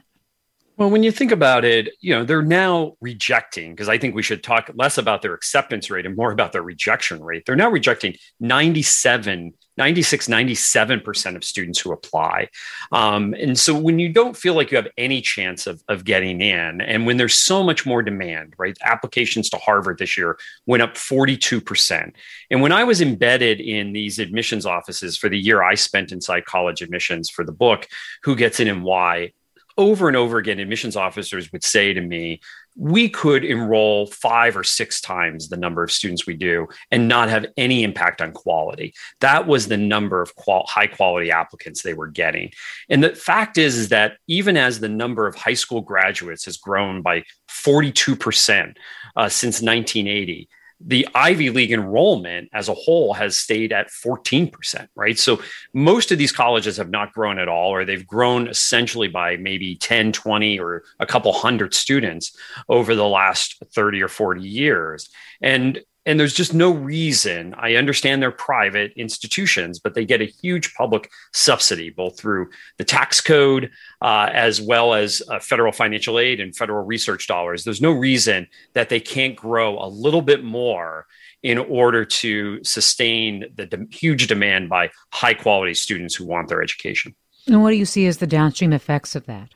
[0.79, 4.23] Well, when you think about it, you know, they're now rejecting because I think we
[4.23, 7.43] should talk less about their acceptance rate and more about their rejection rate.
[7.45, 12.47] They're now rejecting 97, 96, 97% of students who apply.
[12.93, 16.39] Um, and so when you don't feel like you have any chance of, of getting
[16.39, 18.77] in, and when there's so much more demand, right?
[18.81, 22.13] Applications to Harvard this year went up 42%.
[22.51, 26.45] And when I was embedded in these admissions offices for the year I spent inside
[26.45, 27.85] college admissions for the book,
[28.23, 29.33] Who Gets In and Why,
[29.79, 32.41] over and over again, admissions officers would say to me,
[32.75, 37.29] we could enroll five or six times the number of students we do and not
[37.29, 38.93] have any impact on quality.
[39.21, 42.51] That was the number of qual- high quality applicants they were getting.
[42.89, 46.57] And the fact is, is that even as the number of high school graduates has
[46.57, 48.75] grown by 42%
[49.15, 50.49] uh, since 1980,
[50.81, 55.19] the Ivy League enrollment as a whole has stayed at 14%, right?
[55.19, 55.41] So
[55.73, 59.75] most of these colleges have not grown at all, or they've grown essentially by maybe
[59.75, 62.35] 10, 20, or a couple hundred students
[62.69, 65.09] over the last 30 or 40 years.
[65.41, 67.53] And and there's just no reason.
[67.55, 72.83] I understand they're private institutions, but they get a huge public subsidy, both through the
[72.83, 73.69] tax code
[74.01, 77.63] uh, as well as uh, federal financial aid and federal research dollars.
[77.63, 81.05] There's no reason that they can't grow a little bit more
[81.43, 86.63] in order to sustain the de- huge demand by high quality students who want their
[86.63, 87.13] education.
[87.45, 89.49] And what do you see as the downstream effects of that?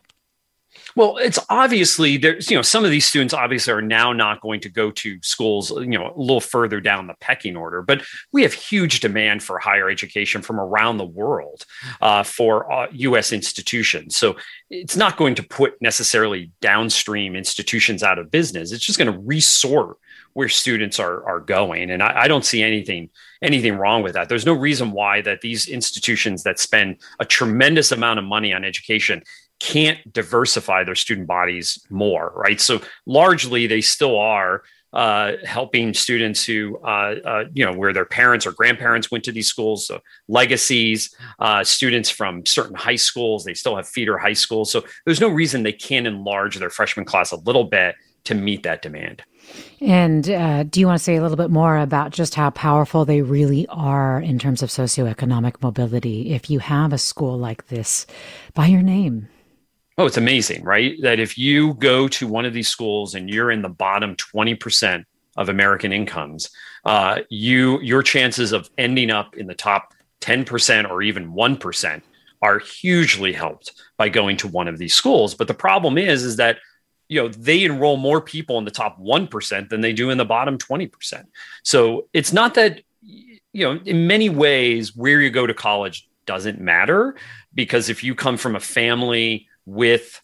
[0.95, 4.59] Well, it's obviously there's, you know, some of these students obviously are now not going
[4.61, 8.43] to go to schools, you know, a little further down the pecking order, but we
[8.43, 11.65] have huge demand for higher education from around the world
[12.01, 13.31] uh, for uh, U.S.
[13.31, 14.15] institutions.
[14.15, 14.35] So
[14.69, 18.71] it's not going to put necessarily downstream institutions out of business.
[18.71, 19.97] It's just going to resort
[20.33, 23.09] where students are are going, and I, I don't see anything
[23.41, 24.29] anything wrong with that.
[24.29, 28.63] There's no reason why that these institutions that spend a tremendous amount of money on
[28.63, 29.21] education
[29.63, 32.59] can't diversify their student bodies more, right?
[32.59, 38.05] So largely they still are uh, helping students who, uh, uh, you know, where their
[38.05, 43.45] parents or grandparents went to these schools, so legacies, uh, students from certain high schools,
[43.45, 44.69] they still have feeder high schools.
[44.69, 47.95] So there's no reason they can't enlarge their freshman class a little bit
[48.25, 49.23] to meet that demand.
[49.79, 53.05] And uh, do you want to say a little bit more about just how powerful
[53.05, 58.05] they really are in terms of socioeconomic mobility if you have a school like this
[58.53, 59.29] by your name?
[59.97, 60.95] Oh, it's amazing, right?
[61.01, 65.05] That if you go to one of these schools and you're in the bottom 20%
[65.37, 66.49] of American incomes,
[66.85, 72.01] uh, you your chances of ending up in the top 10% or even 1%
[72.41, 75.35] are hugely helped by going to one of these schools.
[75.35, 76.57] But the problem is, is that
[77.07, 80.25] you know they enroll more people in the top 1% than they do in the
[80.25, 81.25] bottom 20%
[81.61, 86.59] so it's not that you know in many ways where you go to college doesn't
[86.59, 87.15] matter
[87.53, 90.21] because if you come from a family with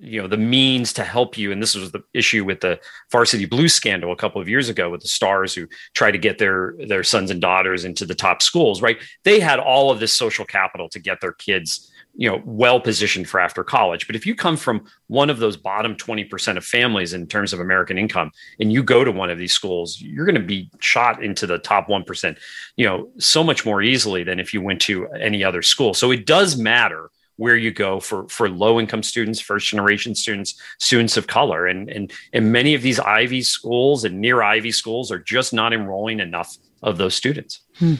[0.00, 1.52] you know the means to help you.
[1.52, 2.80] And this was the issue with the
[3.12, 6.38] varsity blues scandal a couple of years ago with the stars who tried to get
[6.38, 8.98] their their sons and daughters into the top schools right?
[9.24, 13.28] They had all of this social capital to get their kids you know well positioned
[13.28, 14.06] for after college.
[14.06, 17.60] But if you come from one of those bottom 20% of families in terms of
[17.60, 21.22] american income and you go to one of these schools you're going to be shot
[21.22, 22.36] into the top 1%
[22.76, 25.94] you know so much more easily than if you went to any other school.
[25.94, 30.54] So it does matter where you go for for low income students, first generation students,
[30.78, 35.10] students of color, and and and many of these Ivy schools and near Ivy schools
[35.10, 37.60] are just not enrolling enough of those students.
[37.78, 37.94] Hmm.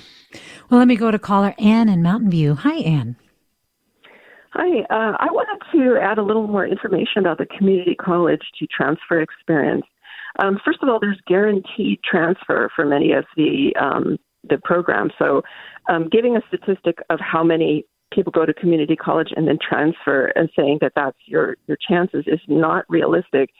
[0.68, 2.54] Well, let me go to caller Ann in Mountain View.
[2.54, 3.16] Hi, Ann.
[4.52, 8.66] Hi, uh, I wanted to add a little more information about the community college to
[8.66, 9.86] transfer experience.
[10.38, 15.12] Um, first of all, there's guaranteed transfer for many of the um, the programs.
[15.18, 15.42] So,
[15.88, 20.26] um, giving a statistic of how many people go to community college and then transfer
[20.36, 23.50] and saying that that's your your chances is not realistic.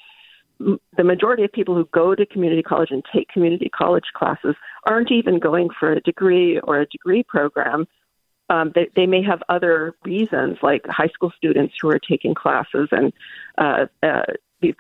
[0.59, 4.55] The majority of people who go to community college and take community college classes
[4.87, 7.87] aren't even going for a degree or a degree program.
[8.51, 12.89] Um, they, they may have other reasons, like high school students who are taking classes
[12.91, 13.13] and
[13.57, 14.23] uh, uh,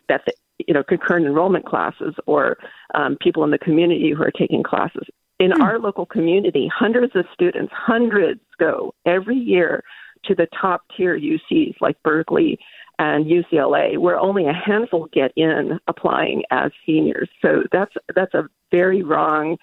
[0.08, 0.24] that
[0.58, 2.58] you know concurrent enrollment classes, or
[2.94, 5.06] um, people in the community who are taking classes
[5.40, 5.62] in hmm.
[5.62, 9.82] our local community, hundreds of students, hundreds go every year
[10.26, 12.60] to the top tier UCs like Berkeley
[12.98, 17.30] and UCLA, where only a handful get in applying as seniors.
[17.40, 19.56] So that's that's a very wrong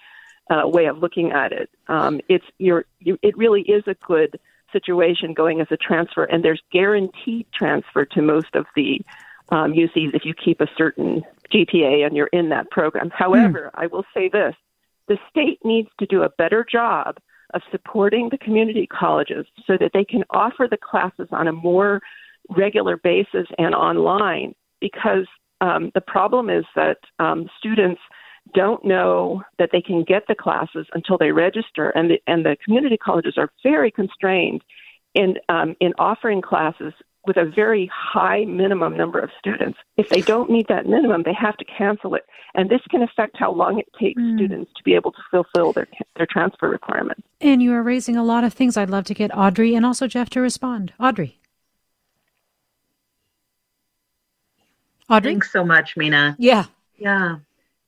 [0.50, 1.70] uh, way of looking at it.
[1.86, 4.40] Um, it's you're, you, it really is a good
[4.72, 9.00] situation going as a transfer, and there's guaranteed transfer to most of the
[9.50, 13.10] um, UCs if you keep a certain GPA and you're in that program.
[13.10, 13.80] However, mm.
[13.80, 14.56] I will say this:
[15.08, 17.16] the state needs to do a better job
[17.54, 22.00] of supporting the community colleges so that they can offer the classes on a more
[22.50, 25.26] regular basis and online because
[25.60, 28.00] um, the problem is that um, students
[28.54, 32.56] don't know that they can get the classes until they register, and the, and the
[32.64, 34.62] community colleges are very constrained
[35.14, 36.92] in um, in offering classes
[37.28, 39.78] with a very high minimum number of students.
[39.96, 42.24] If they don't meet that minimum, they have to cancel it.
[42.54, 44.36] And this can affect how long it takes mm.
[44.36, 45.86] students to be able to fulfill their,
[46.16, 47.22] their transfer requirements.
[47.40, 48.76] And you are raising a lot of things.
[48.76, 50.92] I'd love to get Audrey and also Jeff to respond.
[50.98, 51.38] Audrey.
[55.08, 55.32] Audrey?
[55.32, 56.34] Thanks so much, Mina.
[56.38, 56.64] Yeah.
[56.96, 57.36] Yeah.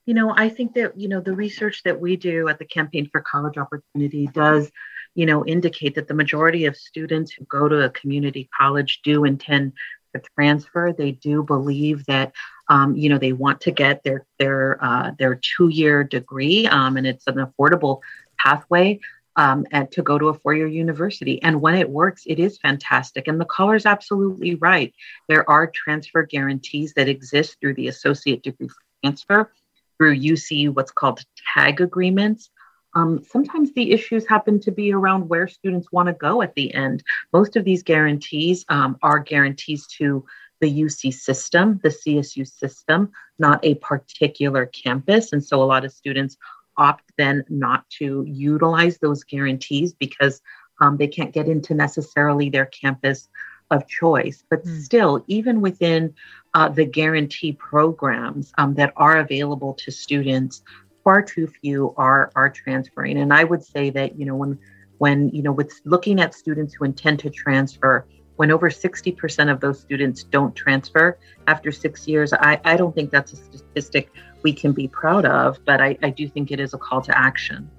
[0.07, 3.09] You know, I think that, you know, the research that we do at the Campaign
[3.11, 4.71] for College Opportunity does
[5.15, 9.25] you know, indicate that the majority of students who go to a community college do
[9.25, 9.73] intend
[10.15, 10.93] to transfer.
[10.93, 12.33] They do believe that,
[12.69, 16.97] um, you know, they want to get their their uh, their two year degree, um,
[16.97, 18.01] and it's an affordable
[18.39, 19.01] pathway.
[19.37, 21.41] Um, to go to a four-year university.
[21.41, 23.27] And when it works, it is fantastic.
[23.27, 24.93] And the caller's absolutely right.
[25.29, 28.69] There are transfer guarantees that exist through the associate degree
[29.03, 29.51] transfer,
[29.97, 32.51] through UC what's called TAG agreements.
[32.95, 36.73] Um, sometimes the issues happen to be around where students want to go at the
[36.75, 37.03] end.
[37.33, 40.25] Most of these guarantees um, are guarantees to
[40.61, 45.33] the UC system, the CSU system, not a particular campus.
[45.33, 46.37] And so a lot of students
[46.77, 50.41] opt then not to utilize those guarantees because
[50.81, 53.29] um, they can't get into necessarily their campus
[53.71, 54.45] of choice.
[54.49, 54.81] But mm.
[54.81, 56.15] still, even within
[56.55, 60.63] uh, the guarantee programs um, that are available to students,
[61.05, 63.19] far too few are are transferring.
[63.19, 64.59] And I would say that you know when
[64.99, 69.61] when you know with looking at students who intend to transfer, when over 60% of
[69.61, 74.11] those students don't transfer after six years, I, I don't think that's a statistic
[74.43, 77.19] we can be proud of, but I, I do think it is a call to
[77.19, 77.71] action.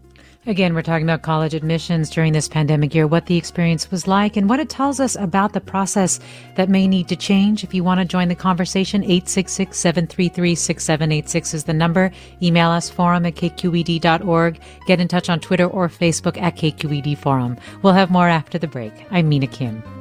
[0.47, 4.35] Again, we're talking about college admissions during this pandemic year, what the experience was like,
[4.35, 6.19] and what it tells us about the process
[6.55, 7.63] that may need to change.
[7.63, 12.11] If you want to join the conversation, 866 733 6786 is the number.
[12.41, 14.59] Email us forum at kqed.org.
[14.87, 17.55] Get in touch on Twitter or Facebook at KQED Forum.
[17.83, 18.93] We'll have more after the break.
[19.11, 20.00] I'm Mina Kim.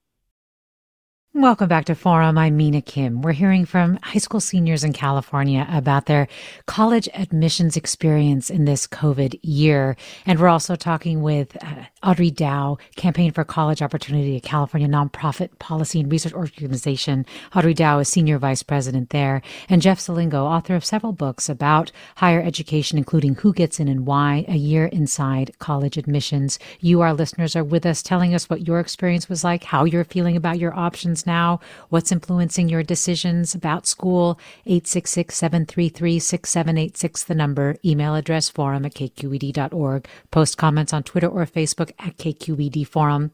[1.33, 2.37] Welcome back to Forum.
[2.37, 3.21] I'm Mina Kim.
[3.21, 6.27] We're hearing from high school seniors in California about their
[6.65, 9.95] college admissions experience in this COVID year.
[10.25, 15.57] And we're also talking with uh, Audrey Dow, Campaign for College Opportunity, a California nonprofit
[15.57, 17.25] policy and research organization.
[17.55, 19.41] Audrey Dow is Senior Vice President there.
[19.69, 24.05] And Jeff Selingo, author of several books about higher education, including Who Gets In and
[24.05, 26.59] Why, A Year Inside College Admissions.
[26.81, 30.03] You, our listeners, are with us telling us what your experience was like, how you're
[30.03, 31.59] feeling about your options now,
[31.89, 34.39] what's influencing your decisions about school.
[34.65, 37.75] 866 733 6786, the number.
[37.85, 40.07] Email address forum at kqed.org.
[40.31, 43.31] Post comments on Twitter or Facebook at KQED Forum.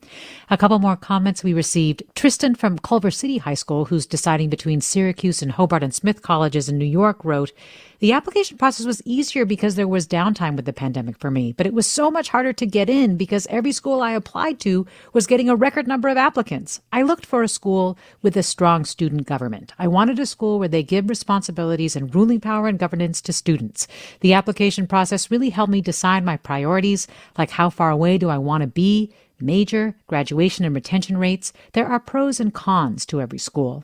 [0.50, 2.04] A couple more comments we received.
[2.16, 6.70] Tristan from Culver City High School, who's deciding between Syracuse and Hobart and Smith colleges
[6.70, 7.52] in New York, wrote,
[8.00, 11.66] the application process was easier because there was downtime with the pandemic for me, but
[11.66, 15.26] it was so much harder to get in because every school I applied to was
[15.28, 16.82] getting a record number of applicants.
[16.94, 19.74] I looked for a school with a strong student government.
[19.80, 23.88] I wanted a school where they give responsibilities and ruling power and governance to students.
[24.20, 28.38] The application process really helped me decide my priorities, like how far away do I
[28.38, 31.54] want to be, major, graduation and retention rates.
[31.74, 33.84] There are pros and cons to every school.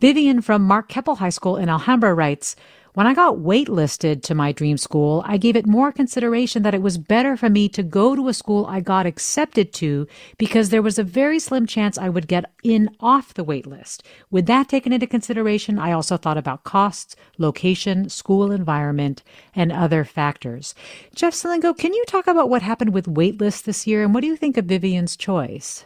[0.00, 2.54] Vivian from Mark Keppel High School in Alhambra writes,
[2.98, 6.82] when I got waitlisted to my dream school, I gave it more consideration that it
[6.82, 10.82] was better for me to go to a school I got accepted to because there
[10.82, 14.00] was a very slim chance I would get in off the waitlist.
[14.32, 19.22] With that taken into consideration, I also thought about costs, location, school environment,
[19.54, 20.74] and other factors.
[21.14, 24.26] Jeff Selingo, can you talk about what happened with waitlists this year and what do
[24.26, 25.84] you think of Vivian's choice?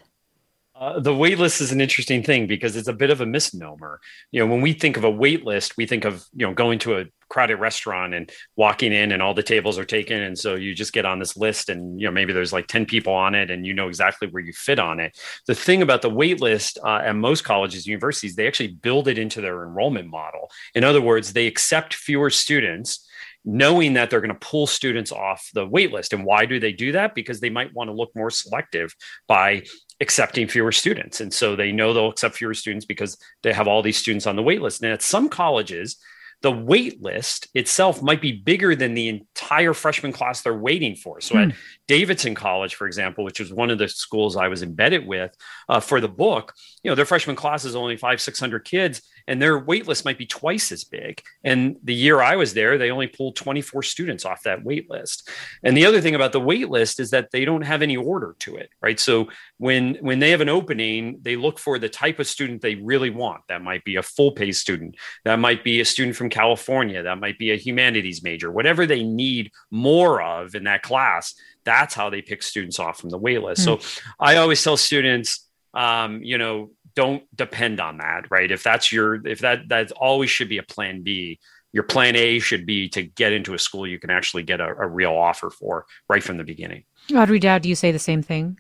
[0.82, 4.00] Uh, the wait list is an interesting thing because it's a bit of a misnomer.
[4.32, 6.80] You know, when we think of a wait list, we think of, you know, going
[6.80, 10.20] to a crowded restaurant and walking in and all the tables are taken.
[10.20, 12.86] And so you just get on this list and, you know, maybe there's like 10
[12.86, 15.16] people on it and you know exactly where you fit on it.
[15.46, 19.18] The thing about the wait list uh, at most colleges, universities, they actually build it
[19.18, 20.50] into their enrollment model.
[20.74, 23.06] In other words, they accept fewer students
[23.44, 26.12] knowing that they're going to pull students off the waitlist.
[26.12, 27.14] And why do they do that?
[27.14, 28.94] Because they might want to look more selective
[29.26, 29.62] by
[30.02, 31.20] accepting fewer students.
[31.20, 34.36] And so they know they'll accept fewer students because they have all these students on
[34.36, 34.82] the wait list.
[34.82, 35.96] And at some colleges,
[36.42, 41.20] the wait list itself might be bigger than the entire freshman class they're waiting for.
[41.20, 41.56] So at hmm.
[41.86, 45.32] Davidson College, for example, which was one of the schools I was embedded with
[45.68, 49.40] uh, for the book, you know, their freshman class is only five, 600 kids and
[49.40, 51.22] their wait list might be twice as big.
[51.44, 55.28] And the year I was there, they only pulled 24 students off that wait list.
[55.62, 58.36] And the other thing about the wait list is that they don't have any order
[58.40, 58.98] to it, right?
[58.98, 62.76] So when when they have an opening, they look for the type of student they
[62.76, 63.42] really want.
[63.48, 67.18] That might be a full pay student, that might be a student from California, that
[67.18, 71.34] might be a humanities major, whatever they need more of in that class.
[71.64, 73.66] That's how they pick students off from the wait list.
[73.66, 73.80] Mm.
[73.80, 78.50] So I always tell students, um, you know, don't depend on that, right?
[78.50, 81.38] If that's your, if that, that always should be a plan B.
[81.72, 84.68] Your plan A should be to get into a school you can actually get a,
[84.78, 86.84] a real offer for right from the beginning.
[87.14, 88.58] Audrey Dow, do you say the same thing?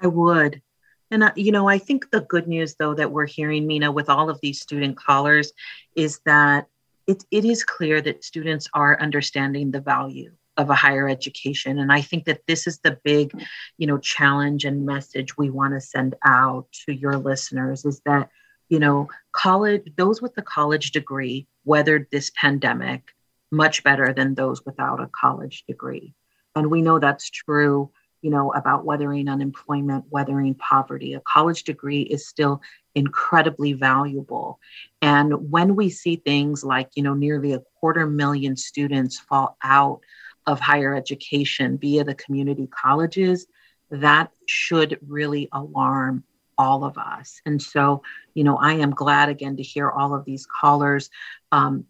[0.00, 0.62] I would.
[1.10, 4.08] And, uh, you know, I think the good news, though, that we're hearing, Mina, with
[4.08, 5.52] all of these student callers
[5.96, 6.68] is that
[7.06, 11.78] it, it is clear that students are understanding the value of a higher education.
[11.78, 13.32] And i think that this is the big
[13.78, 18.28] you know challenge and message we want to send out to your listeners is that
[18.68, 23.14] you know college those with a college degree weathered this pandemic
[23.50, 26.14] much better than those without a college degree.
[26.54, 27.90] And we know that's true
[28.20, 31.14] you know about weathering unemployment weathering poverty.
[31.14, 32.60] A college degree is still
[32.94, 34.58] incredibly valuable.
[35.00, 40.00] And when we see things like you know nearly a quarter million students fall out
[40.48, 43.46] of higher education via the community colleges,
[43.90, 46.24] that should really alarm
[46.56, 47.40] all of us.
[47.44, 48.02] And so,
[48.34, 51.10] you know, I am glad again to hear all of these callers
[51.52, 51.84] um,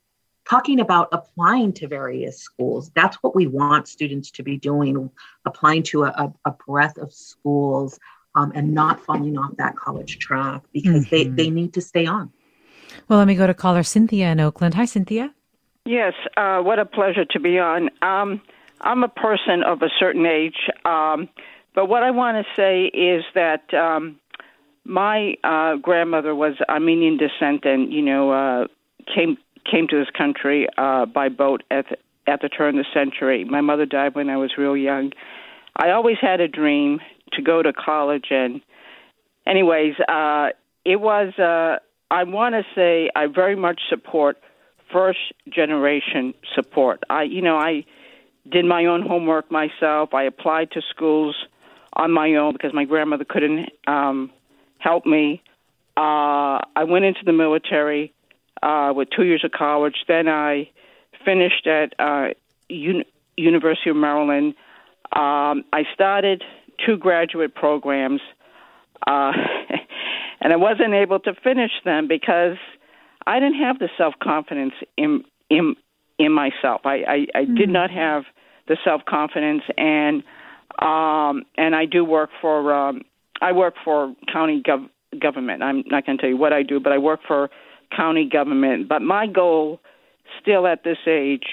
[0.48, 2.90] talking about applying to various schools.
[2.94, 5.09] That's what we want students to be doing,
[5.44, 7.98] applying to a, a breadth of schools
[8.34, 11.36] um, and not falling off that college track because mm-hmm.
[11.36, 12.32] they, they need to stay on.
[13.06, 14.74] Well, let me go to caller Cynthia in Oakland.
[14.74, 15.32] Hi, Cynthia.
[15.89, 17.89] Yes, uh, what a pleasure to be on.
[18.03, 18.43] Um,
[18.82, 21.30] I'm a person of a certain age, um,
[21.74, 24.20] but what I want to say is that um,
[24.84, 28.66] my uh, grandmother was Armenian descent, and you know uh,
[29.14, 31.97] came came to this country uh, by boat at the,
[32.30, 33.45] at the turn of the century.
[33.45, 35.12] My mother died when I was real young.
[35.74, 37.01] I always had a dream
[37.32, 38.61] to go to college, and
[39.47, 40.49] anyways, uh,
[40.84, 41.32] it was.
[41.39, 41.78] Uh,
[42.11, 44.36] I want to say I very much support
[44.93, 45.18] first
[45.49, 47.03] generation support.
[47.09, 47.84] I, you know, I
[48.51, 50.14] did my own homework myself.
[50.14, 51.36] I applied to schools
[51.93, 54.30] on my own because my grandmother couldn't um,
[54.78, 55.43] help me.
[55.97, 58.12] Uh, I went into the military
[58.62, 59.97] uh, with two years of college.
[60.07, 60.70] Then I
[61.24, 62.28] finished at uh,
[62.70, 63.05] Un-
[63.36, 64.55] University of Maryland.
[65.12, 66.45] Um, I started
[66.84, 68.20] two graduate programs,
[69.07, 69.32] uh,
[70.41, 72.57] and I wasn't able to finish them because
[73.29, 75.76] I didn't have the self confidence in in
[76.18, 76.81] in myself.
[76.85, 77.55] I I, I mm-hmm.
[77.57, 78.24] did not have
[78.68, 80.22] the self confidence, and
[80.79, 83.03] um, and I do work for um,
[83.43, 84.89] I work for county gov-
[85.20, 85.62] government.
[85.62, 87.51] I'm not going to tell you what I do, but I work for
[87.95, 88.89] county government.
[88.89, 89.81] But my goal,
[90.41, 91.47] still at this age,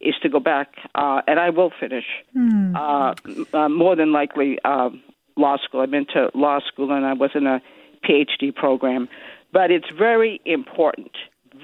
[0.00, 2.04] is to go back, uh, and I will finish.
[2.36, 2.74] Mm.
[2.74, 4.90] Uh, uh, more than likely, uh,
[5.36, 5.80] law school.
[5.82, 7.62] I've been to law school, and I was in a
[8.04, 9.08] PhD program.
[9.52, 11.12] But it's very important,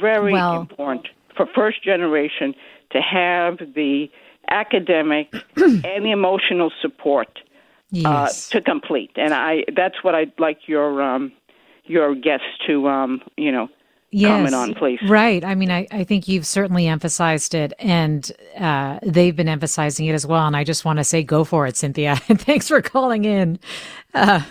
[0.00, 2.54] very well, important for first generation
[2.90, 4.10] to have the
[4.50, 7.40] academic and the emotional support uh,
[7.90, 8.50] yes.
[8.50, 9.10] uh, to complete.
[9.16, 11.32] And I that's what I'd like your um,
[11.84, 13.68] your guests to um, you know
[14.10, 15.00] yes, comment on, please.
[15.08, 15.44] Right.
[15.44, 20.14] I mean, I, I think you've certainly emphasized it, and uh, they've been emphasizing it
[20.14, 20.46] as well.
[20.46, 22.18] And I just want to say, go for it, Cynthia.
[22.28, 23.58] And thanks for calling in.
[24.14, 24.42] Uh,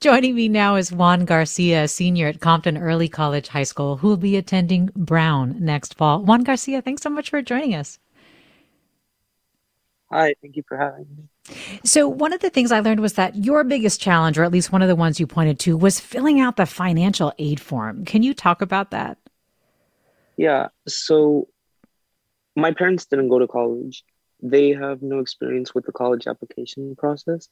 [0.00, 4.16] joining me now is Juan Garcia, senior at Compton Early College High School, who will
[4.16, 6.22] be attending Brown next fall.
[6.22, 7.98] Juan Garcia, thanks so much for joining us.
[10.10, 11.54] Hi, thank you for having me.
[11.84, 14.72] So, one of the things I learned was that your biggest challenge, or at least
[14.72, 18.04] one of the ones you pointed to, was filling out the financial aid form.
[18.04, 19.18] Can you talk about that?
[20.36, 20.68] Yeah.
[20.88, 21.48] So,
[22.56, 24.02] my parents didn't go to college.
[24.42, 27.48] They have no experience with the college application process.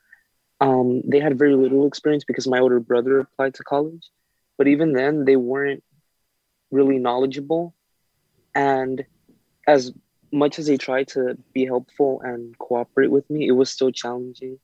[0.61, 4.11] Um, they had very little experience because my older brother applied to college.
[4.56, 5.84] But even then, they weren't
[6.70, 7.74] really knowledgeable.
[8.54, 9.04] And
[9.66, 9.92] as
[10.32, 14.59] much as they tried to be helpful and cooperate with me, it was still challenging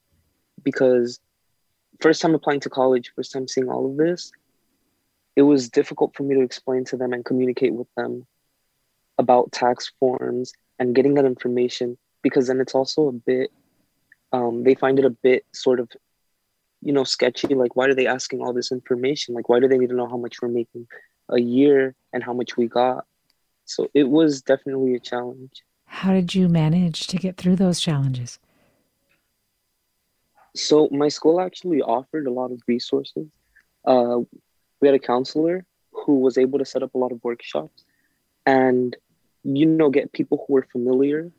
[0.62, 1.20] because
[2.00, 4.32] first time applying to college, first time seeing all of this,
[5.36, 8.26] it was difficult for me to explain to them and communicate with them
[9.18, 13.50] about tax forms and getting that information because then it's also a bit
[14.34, 15.88] um, they find it a bit sort of
[16.80, 19.78] you know sketchy like why are they asking all this information like why do they
[19.78, 20.86] need to know how much we're making
[21.30, 23.04] a year and how much we got
[23.64, 25.64] so it was definitely a challenge.
[25.86, 28.38] How did you manage to get through those challenges?
[30.54, 33.26] So my school actually offered a lot of resources.
[33.84, 34.20] Uh,
[34.80, 37.84] we had a counselor who was able to set up a lot of workshops
[38.46, 38.96] and
[39.42, 41.30] you know get people who were familiar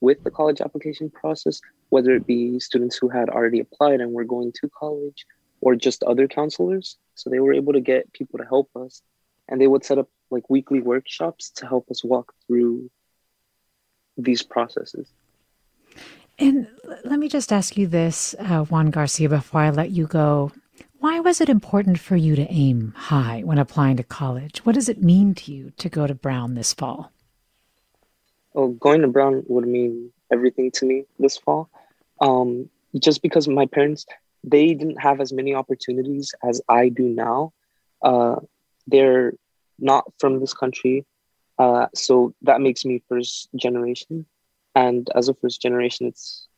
[0.00, 4.24] with the college application process whether it be students who had already applied and were
[4.24, 5.26] going to college
[5.60, 9.02] or just other counselors so they were able to get people to help us
[9.48, 12.90] and they would set up like weekly workshops to help us walk through
[14.16, 15.08] these processes.
[16.38, 16.68] And
[17.04, 20.52] let me just ask you this, uh, Juan Garcia, before I let you go.
[20.98, 24.64] Why was it important for you to aim high when applying to college?
[24.64, 27.12] What does it mean to you to go to Brown this fall?
[28.56, 31.68] Well, going to Brown would mean everything to me this fall.
[32.22, 34.06] Um, just because my parents,
[34.42, 37.52] they didn't have as many opportunities as I do now.
[38.00, 38.36] Uh,
[38.86, 39.34] they're
[39.78, 41.04] not from this country.
[41.58, 44.24] Uh, so that makes me first generation.
[44.74, 46.48] And as a first generation, it's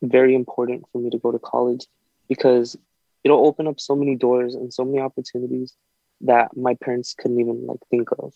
[0.00, 1.86] very important for me to go to college
[2.30, 2.78] because
[3.24, 5.74] it'll open up so many doors and so many opportunities
[6.22, 8.32] that my parents couldn't even like think of.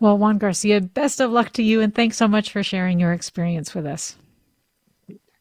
[0.00, 3.12] Well, Juan Garcia, best of luck to you and thanks so much for sharing your
[3.12, 4.16] experience with us.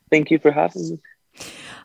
[0.10, 1.00] Thank you for having me.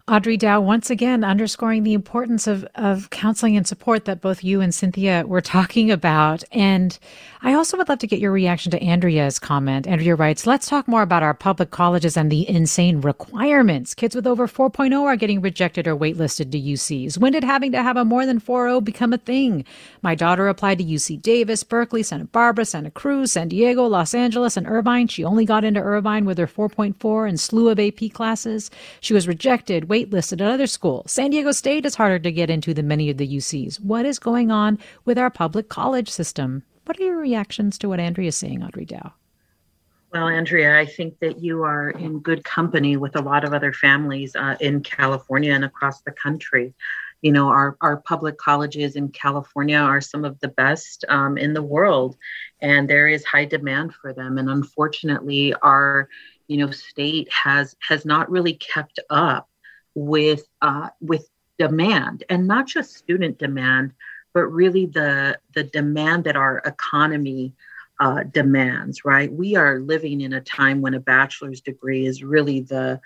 [0.09, 4.61] Audrey Dow, once again, underscoring the importance of, of counseling and support that both you
[4.61, 6.45] and Cynthia were talking about.
[6.53, 6.97] And
[7.43, 9.89] I also would love to get your reaction to Andrea's comment.
[9.89, 13.95] Andrea writes, let's talk more about our public colleges and the insane requirements.
[13.95, 17.19] Kids with over 4.0 are getting rejected or waitlisted to UCs.
[17.19, 19.65] When did having to have a more than 4.0 become a thing?
[20.03, 24.57] My daughter applied to UC Davis, Berkeley, Santa Barbara, Santa Cruz, San Diego, Los Angeles,
[24.57, 25.09] and Irvine.
[25.09, 28.71] She only got into Irvine with her 4.4 and slew of AP classes.
[29.01, 31.11] She was rejected, waitlisted at other schools.
[31.11, 33.81] San Diego State is harder to get into than many of the UCs.
[33.81, 36.63] What is going on with our public college system?
[36.85, 39.13] What are your reactions to what Andrea is saying, Audrey Dow?
[40.13, 43.73] Well, Andrea, I think that you are in good company with a lot of other
[43.73, 46.75] families uh, in California and across the country
[47.23, 51.55] You know, our, our public colleges in California are some of the best um, in
[51.55, 52.17] the world,
[52.61, 54.39] and there is high demand for them.
[54.39, 56.09] And unfortunately, our
[56.47, 59.49] you know state has has not really kept up
[59.97, 61.29] with uh, with
[61.59, 63.93] demand, and not just student demand,
[64.33, 67.55] but really the the demand that our economy
[67.99, 69.05] uh, demands.
[69.05, 73.01] Right, we are living in a time when a bachelor's degree is really the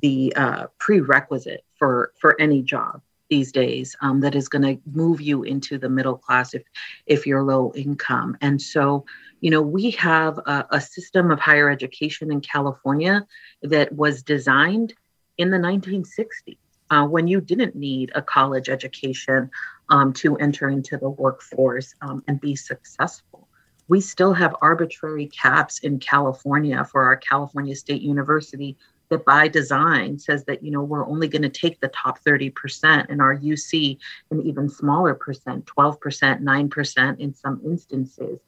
[0.00, 5.20] the uh, prerequisite for for any job these days um, that is going to move
[5.20, 6.62] you into the middle class if
[7.06, 9.04] if you're low income and so
[9.40, 13.26] you know we have a, a system of higher education in california
[13.62, 14.92] that was designed
[15.38, 16.56] in the 1960s
[16.90, 19.50] uh, when you didn't need a college education
[19.90, 23.48] um, to enter into the workforce um, and be successful.
[23.88, 28.76] We still have arbitrary caps in california for our california state university
[29.10, 33.10] that by design says that you know we're only going to take the top 30%
[33.10, 33.98] in our uc
[34.30, 38.40] an even smaller percent 12% 9% in some instances.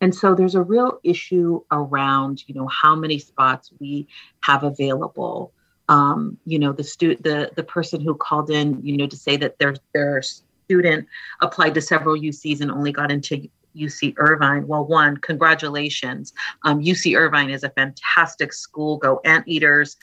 [0.00, 4.06] And so there's a real issue around you know how many spots we
[4.42, 5.52] have available
[5.88, 9.36] um, you know the stu- the the person who called in you know to say
[9.36, 11.06] that their their student
[11.40, 14.66] applied to several ucs and only got into UC Irvine.
[14.66, 16.32] Well, one, congratulations.
[16.64, 18.96] Um, UC Irvine is a fantastic school.
[18.96, 19.96] Go Anteaters.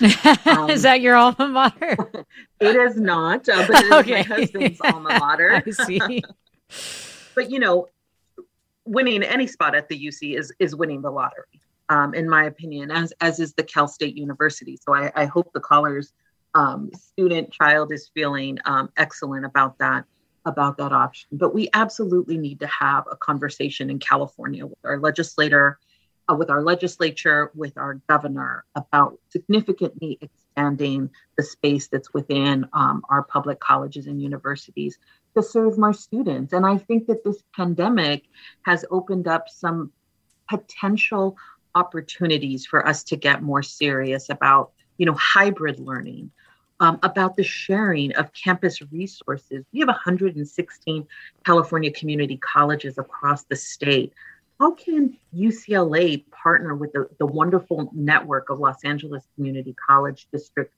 [0.46, 1.98] Um, is that your alma mater?
[2.60, 4.12] it is not, uh, but it is okay.
[4.12, 5.64] my husband's alma mater.
[5.66, 6.24] I see.
[7.36, 7.88] but you know,
[8.86, 12.92] winning any spot at the UC is is winning the lottery, um, in my opinion,
[12.92, 14.78] as as is the Cal State University.
[14.78, 16.14] So I, I hope the caller's
[16.56, 20.06] um, student child is feeling um, excellent about that
[20.46, 21.30] about that option.
[21.32, 25.80] But we absolutely need to have a conversation in California with our legislator,
[26.30, 33.04] uh, with our legislature, with our governor about significantly expanding the space that's within um,
[33.10, 34.98] our public colleges and universities
[35.36, 36.54] to serve more students.
[36.54, 38.24] And I think that this pandemic
[38.64, 39.92] has opened up some
[40.50, 41.38] potential
[41.76, 46.32] opportunities for us to get more serious about, you know, hybrid learning,
[46.80, 49.65] um, about the sharing of campus resources.
[49.71, 51.07] We have 116
[51.45, 54.13] California community colleges across the state.
[54.59, 60.74] How can UCLA partner with the, the wonderful network of Los Angeles Community College District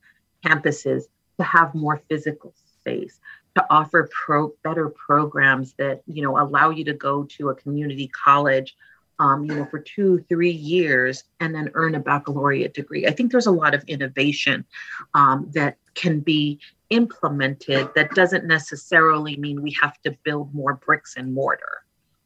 [0.46, 1.04] campuses
[1.38, 3.20] to have more physical space,
[3.56, 8.08] to offer pro, better programs that you know allow you to go to a community
[8.08, 8.76] college
[9.20, 13.08] um, you know, for two, three years and then earn a baccalaureate degree.
[13.08, 14.66] I think there's a lot of innovation
[15.14, 16.60] um, that can be
[16.90, 21.84] implemented that doesn't necessarily mean we have to build more bricks and mortar.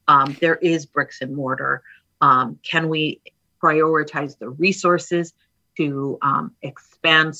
[0.08, 1.84] Um, there is bricks and mortar.
[2.22, 3.22] Um, can we
[3.62, 5.34] prioritize the resources
[5.78, 7.36] to um, expand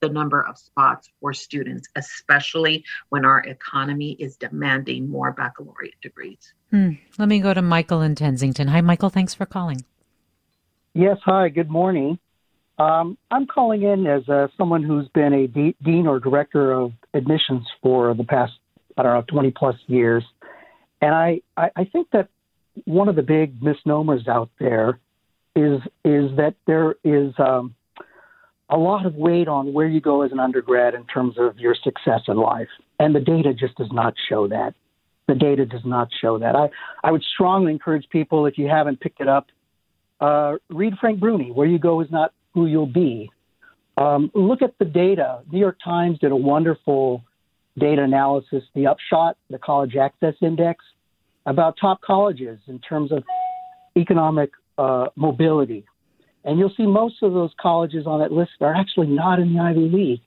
[0.00, 6.52] the number of spots for students, especially when our economy is demanding more baccalaureate degrees?
[6.70, 6.92] Hmm.
[7.18, 8.68] Let me go to Michael in Kensington.
[8.68, 9.10] Hi, Michael.
[9.10, 9.84] Thanks for calling.
[10.94, 11.18] Yes.
[11.24, 11.48] Hi.
[11.48, 12.18] Good morning.
[12.78, 16.92] Um, I'm calling in as uh, someone who's been a de- dean or director of
[17.12, 18.52] admissions for the past,
[18.96, 20.24] I don't know, 20 plus years.
[21.00, 22.28] And I, I, I think that
[22.84, 24.98] one of the big misnomers out there
[25.54, 27.74] is is that there is um,
[28.74, 31.74] a lot of weight on where you go as an undergrad in terms of your
[31.74, 34.74] success in life, and the data just does not show that
[35.26, 36.54] the data does not show that.
[36.54, 36.68] I,
[37.02, 39.46] I would strongly encourage people, if you haven't picked it up,
[40.20, 41.50] uh, read Frank Bruni.
[41.50, 43.30] Where you go is not who you'll be.
[43.96, 45.42] Um, look at the data.
[45.50, 47.22] New York Times did a wonderful
[47.78, 50.84] data analysis, the upshot, the College Access Index,
[51.46, 53.22] about top colleges in terms of
[53.96, 55.84] economic uh, mobility.
[56.44, 59.60] And you'll see most of those colleges on that list are actually not in the
[59.60, 60.20] Ivy League,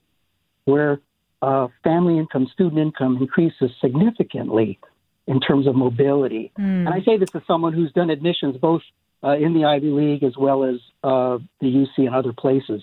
[0.64, 1.00] where
[1.42, 4.78] uh, family income, student income increases significantly
[5.26, 6.50] in terms of mobility.
[6.58, 6.86] Mm.
[6.86, 8.82] And I say this as someone who's done admissions both
[9.22, 12.82] uh, in the Ivy League as well as uh, the UC and other places,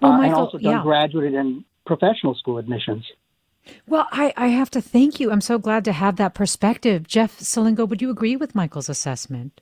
[0.00, 0.82] well, Michael, and also done yeah.
[0.82, 3.04] graduate and professional school admissions.
[3.86, 5.30] Well, I, I have to thank you.
[5.30, 7.06] I'm so glad to have that perspective.
[7.06, 9.60] Jeff Selingo, would you agree with Michael's assessment?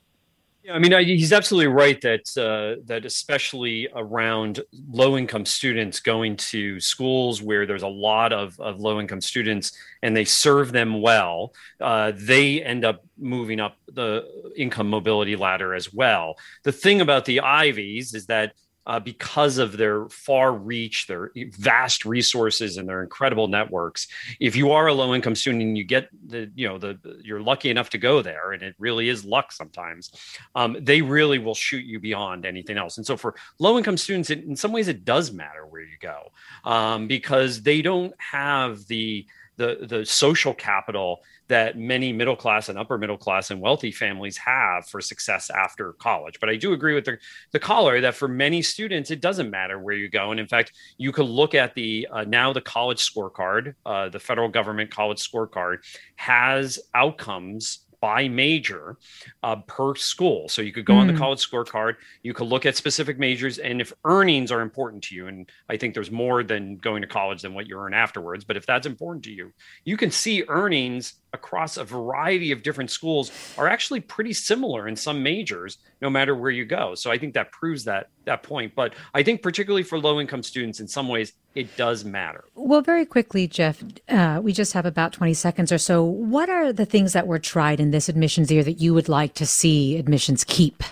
[0.63, 4.59] Yeah, I mean, I, he's absolutely right that uh, that especially around
[4.91, 9.71] low income students going to schools where there's a lot of, of low income students
[10.03, 14.25] and they serve them well, uh, they end up moving up the
[14.57, 16.35] income mobility ladder as well.
[16.63, 18.53] The thing about the Ivies is that
[18.89, 24.07] uh, because of their far reach, their vast resources, and their incredible networks.
[24.39, 27.39] If you are a low income student and you get the, you know, the you're
[27.39, 30.11] lucky enough to go there, and it really is luck sometimes,
[30.55, 32.97] um, they really will shoot you beyond anything else.
[32.97, 35.97] And so for low income students, it, in some ways, it does matter where you
[36.01, 36.31] go
[36.63, 39.27] um, because they don't have the
[39.57, 41.19] the the social capital
[41.49, 45.93] that many middle class and upper middle class and wealthy families have for success after
[45.93, 46.39] college.
[46.39, 47.17] But I do agree with the,
[47.51, 50.31] the caller that for many students, it doesn't matter where you go.
[50.31, 54.19] And in fact, you can look at the uh, now the college scorecard, uh, the
[54.19, 55.79] federal government college scorecard
[56.15, 58.97] has outcomes by major
[59.43, 60.47] uh, per school.
[60.49, 60.99] So you could go mm.
[60.99, 61.19] on the hmm.
[61.19, 65.27] college scorecard, you could look at specific majors, and if earnings are important to you,
[65.27, 68.57] and I think there's more than going to college than what you earn afterwards, but
[68.57, 69.51] if that's important to you,
[69.83, 74.95] you can see earnings across a variety of different schools are actually pretty similar in
[74.95, 76.95] some majors no matter where you go.
[76.95, 78.73] So i think that proves that that point.
[78.75, 82.45] But i think particularly for low income students in some ways it does matter.
[82.55, 86.03] Well very quickly jeff uh, we just have about 20 seconds or so.
[86.03, 89.33] What are the things that were tried in this admissions year that you would like
[89.35, 90.83] to see admissions keep?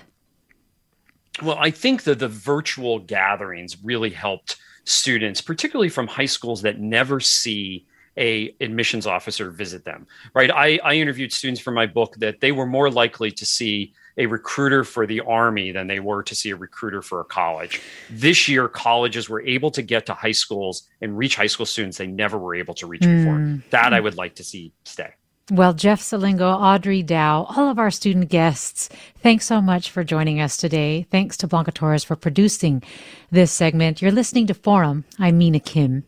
[1.41, 6.79] Well i think that the virtual gatherings really helped students particularly from high schools that
[6.79, 7.85] never see
[8.18, 12.51] a admissions officer visit them right I, I interviewed students for my book that they
[12.51, 16.49] were more likely to see a recruiter for the army than they were to see
[16.49, 20.88] a recruiter for a college this year colleges were able to get to high schools
[21.01, 23.18] and reach high school students they never were able to reach mm.
[23.18, 25.13] before that i would like to see stay
[25.49, 28.89] well, Jeff Selingo, Audrey Dow, all of our student guests,
[29.20, 31.07] thanks so much for joining us today.
[31.09, 32.84] Thanks to Blanca Torres for producing
[33.32, 34.01] this segment.
[34.01, 35.05] You're listening to Forum.
[35.18, 36.03] I'm Mina Kim.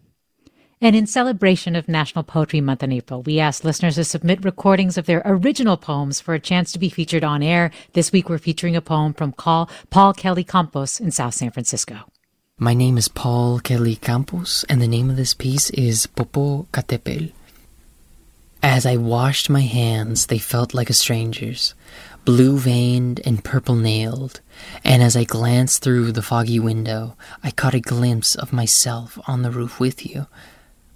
[0.81, 4.97] And in celebration of National Poetry Month in April, we asked listeners to submit recordings
[4.97, 7.71] of their original poems for a chance to be featured on air.
[7.91, 12.05] This week, we're featuring a poem from Paul Kelly Campos in South San Francisco.
[12.57, 17.33] My name is Paul Kelly Campos, and the name of this piece is Popocatépetl.
[18.63, 21.75] As I washed my hands, they felt like a stranger's,
[22.23, 24.39] blue veined and purple nailed,
[24.85, 29.41] and as I glanced through the foggy window, I caught a glimpse of myself on
[29.41, 30.27] the roof with you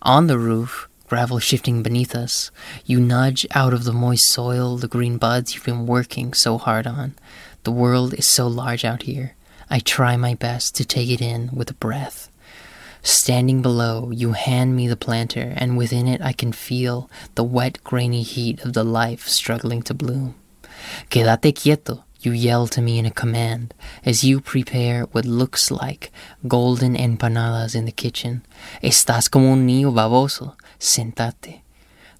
[0.03, 2.51] on the roof, gravel shifting beneath us,
[2.85, 6.85] you nudge out of the moist soil the green buds you've been working so hard
[6.85, 7.15] on.
[7.63, 9.35] The world is so large out here.
[9.69, 12.29] I try my best to take it in with a breath.
[13.01, 17.83] Standing below, you hand me the planter, and within it I can feel the wet,
[17.83, 20.35] grainy heat of the life struggling to bloom.
[21.09, 23.73] Quédate quieto, you yell to me in a command
[24.05, 26.11] as you prepare what looks like
[26.47, 28.41] golden empanadas in the kitchen.
[28.81, 30.55] Estás como un niño baboso.
[30.79, 31.61] Sentate.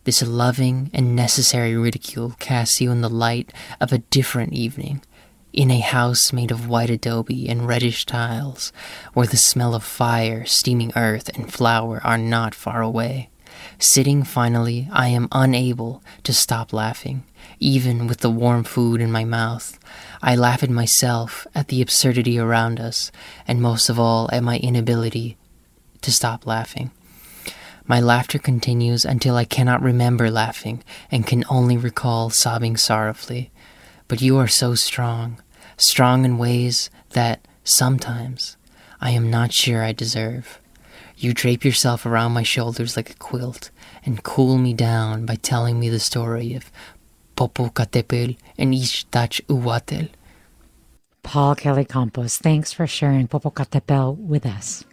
[0.04, 5.02] This loving and necessary ridicule casts you in the light of a different evening,
[5.54, 8.74] in a house made of white adobe and reddish tiles,
[9.14, 13.30] where the smell of fire, steaming earth, and flour are not far away.
[13.80, 17.24] Sitting finally, I am unable to stop laughing
[17.60, 19.80] even with the warm food in my mouth.
[20.22, 23.12] I laugh at myself, at the absurdity around us,
[23.48, 25.38] and most of all at my inability
[26.02, 26.92] to stop laughing.
[27.86, 33.52] My laughter continues until I cannot remember laughing and can only recall sobbing sorrowfully.
[34.08, 35.42] But you are so strong,
[35.76, 38.56] strong in ways that, sometimes,
[39.02, 40.60] I am not sure I deserve.
[41.18, 43.70] You drape yourself around my shoulders like a quilt
[44.06, 46.72] and cool me down by telling me the story of
[47.36, 50.10] Popocatépetl and Ixtaccíhuatl.
[51.24, 54.84] Paul Kelly Campos, thanks for sharing Popocatépetl with us.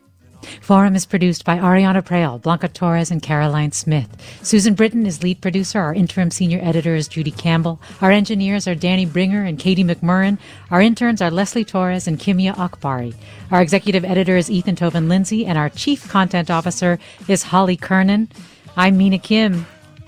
[0.60, 4.08] Forum is produced by Ariana Proehl, Blanca Torres, and Caroline Smith.
[4.42, 5.78] Susan Britton is lead producer.
[5.80, 7.80] Our interim senior editor is Judy Campbell.
[8.00, 10.38] Our engineers are Danny Bringer and Katie McMurran.
[10.70, 13.14] Our interns are Leslie Torres and Kimia Akbari.
[13.50, 18.30] Our executive editor is Ethan Tobin Lindsay, and our chief content officer is Holly Kernan.
[18.76, 19.66] I'm Mina Kim.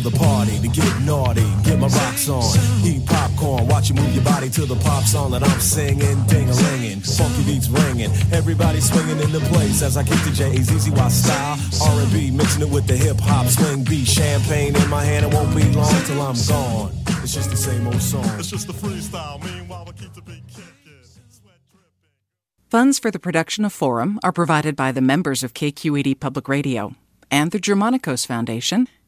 [0.00, 2.44] For the party to get naughty, get my rocks on,
[2.84, 6.48] eat popcorn, watch you move your body to the pop song that I'm singing, ding
[6.48, 10.72] a linging, funky beats ringing, everybody swinging in the place as I kick the J's
[10.72, 15.04] easy Y style, R&B mixing it with the hip hop swing beat, champagne in my
[15.04, 16.92] hand, it won't be long till I'm gone.
[17.22, 18.24] It's just the same old song.
[18.38, 19.42] It's just the freestyle.
[19.44, 20.64] Meanwhile, we keep the beat kicking.
[22.68, 26.94] Funds for the production of Forum are provided by the members of KQED Public Radio
[27.30, 28.86] and the Germanicos Foundation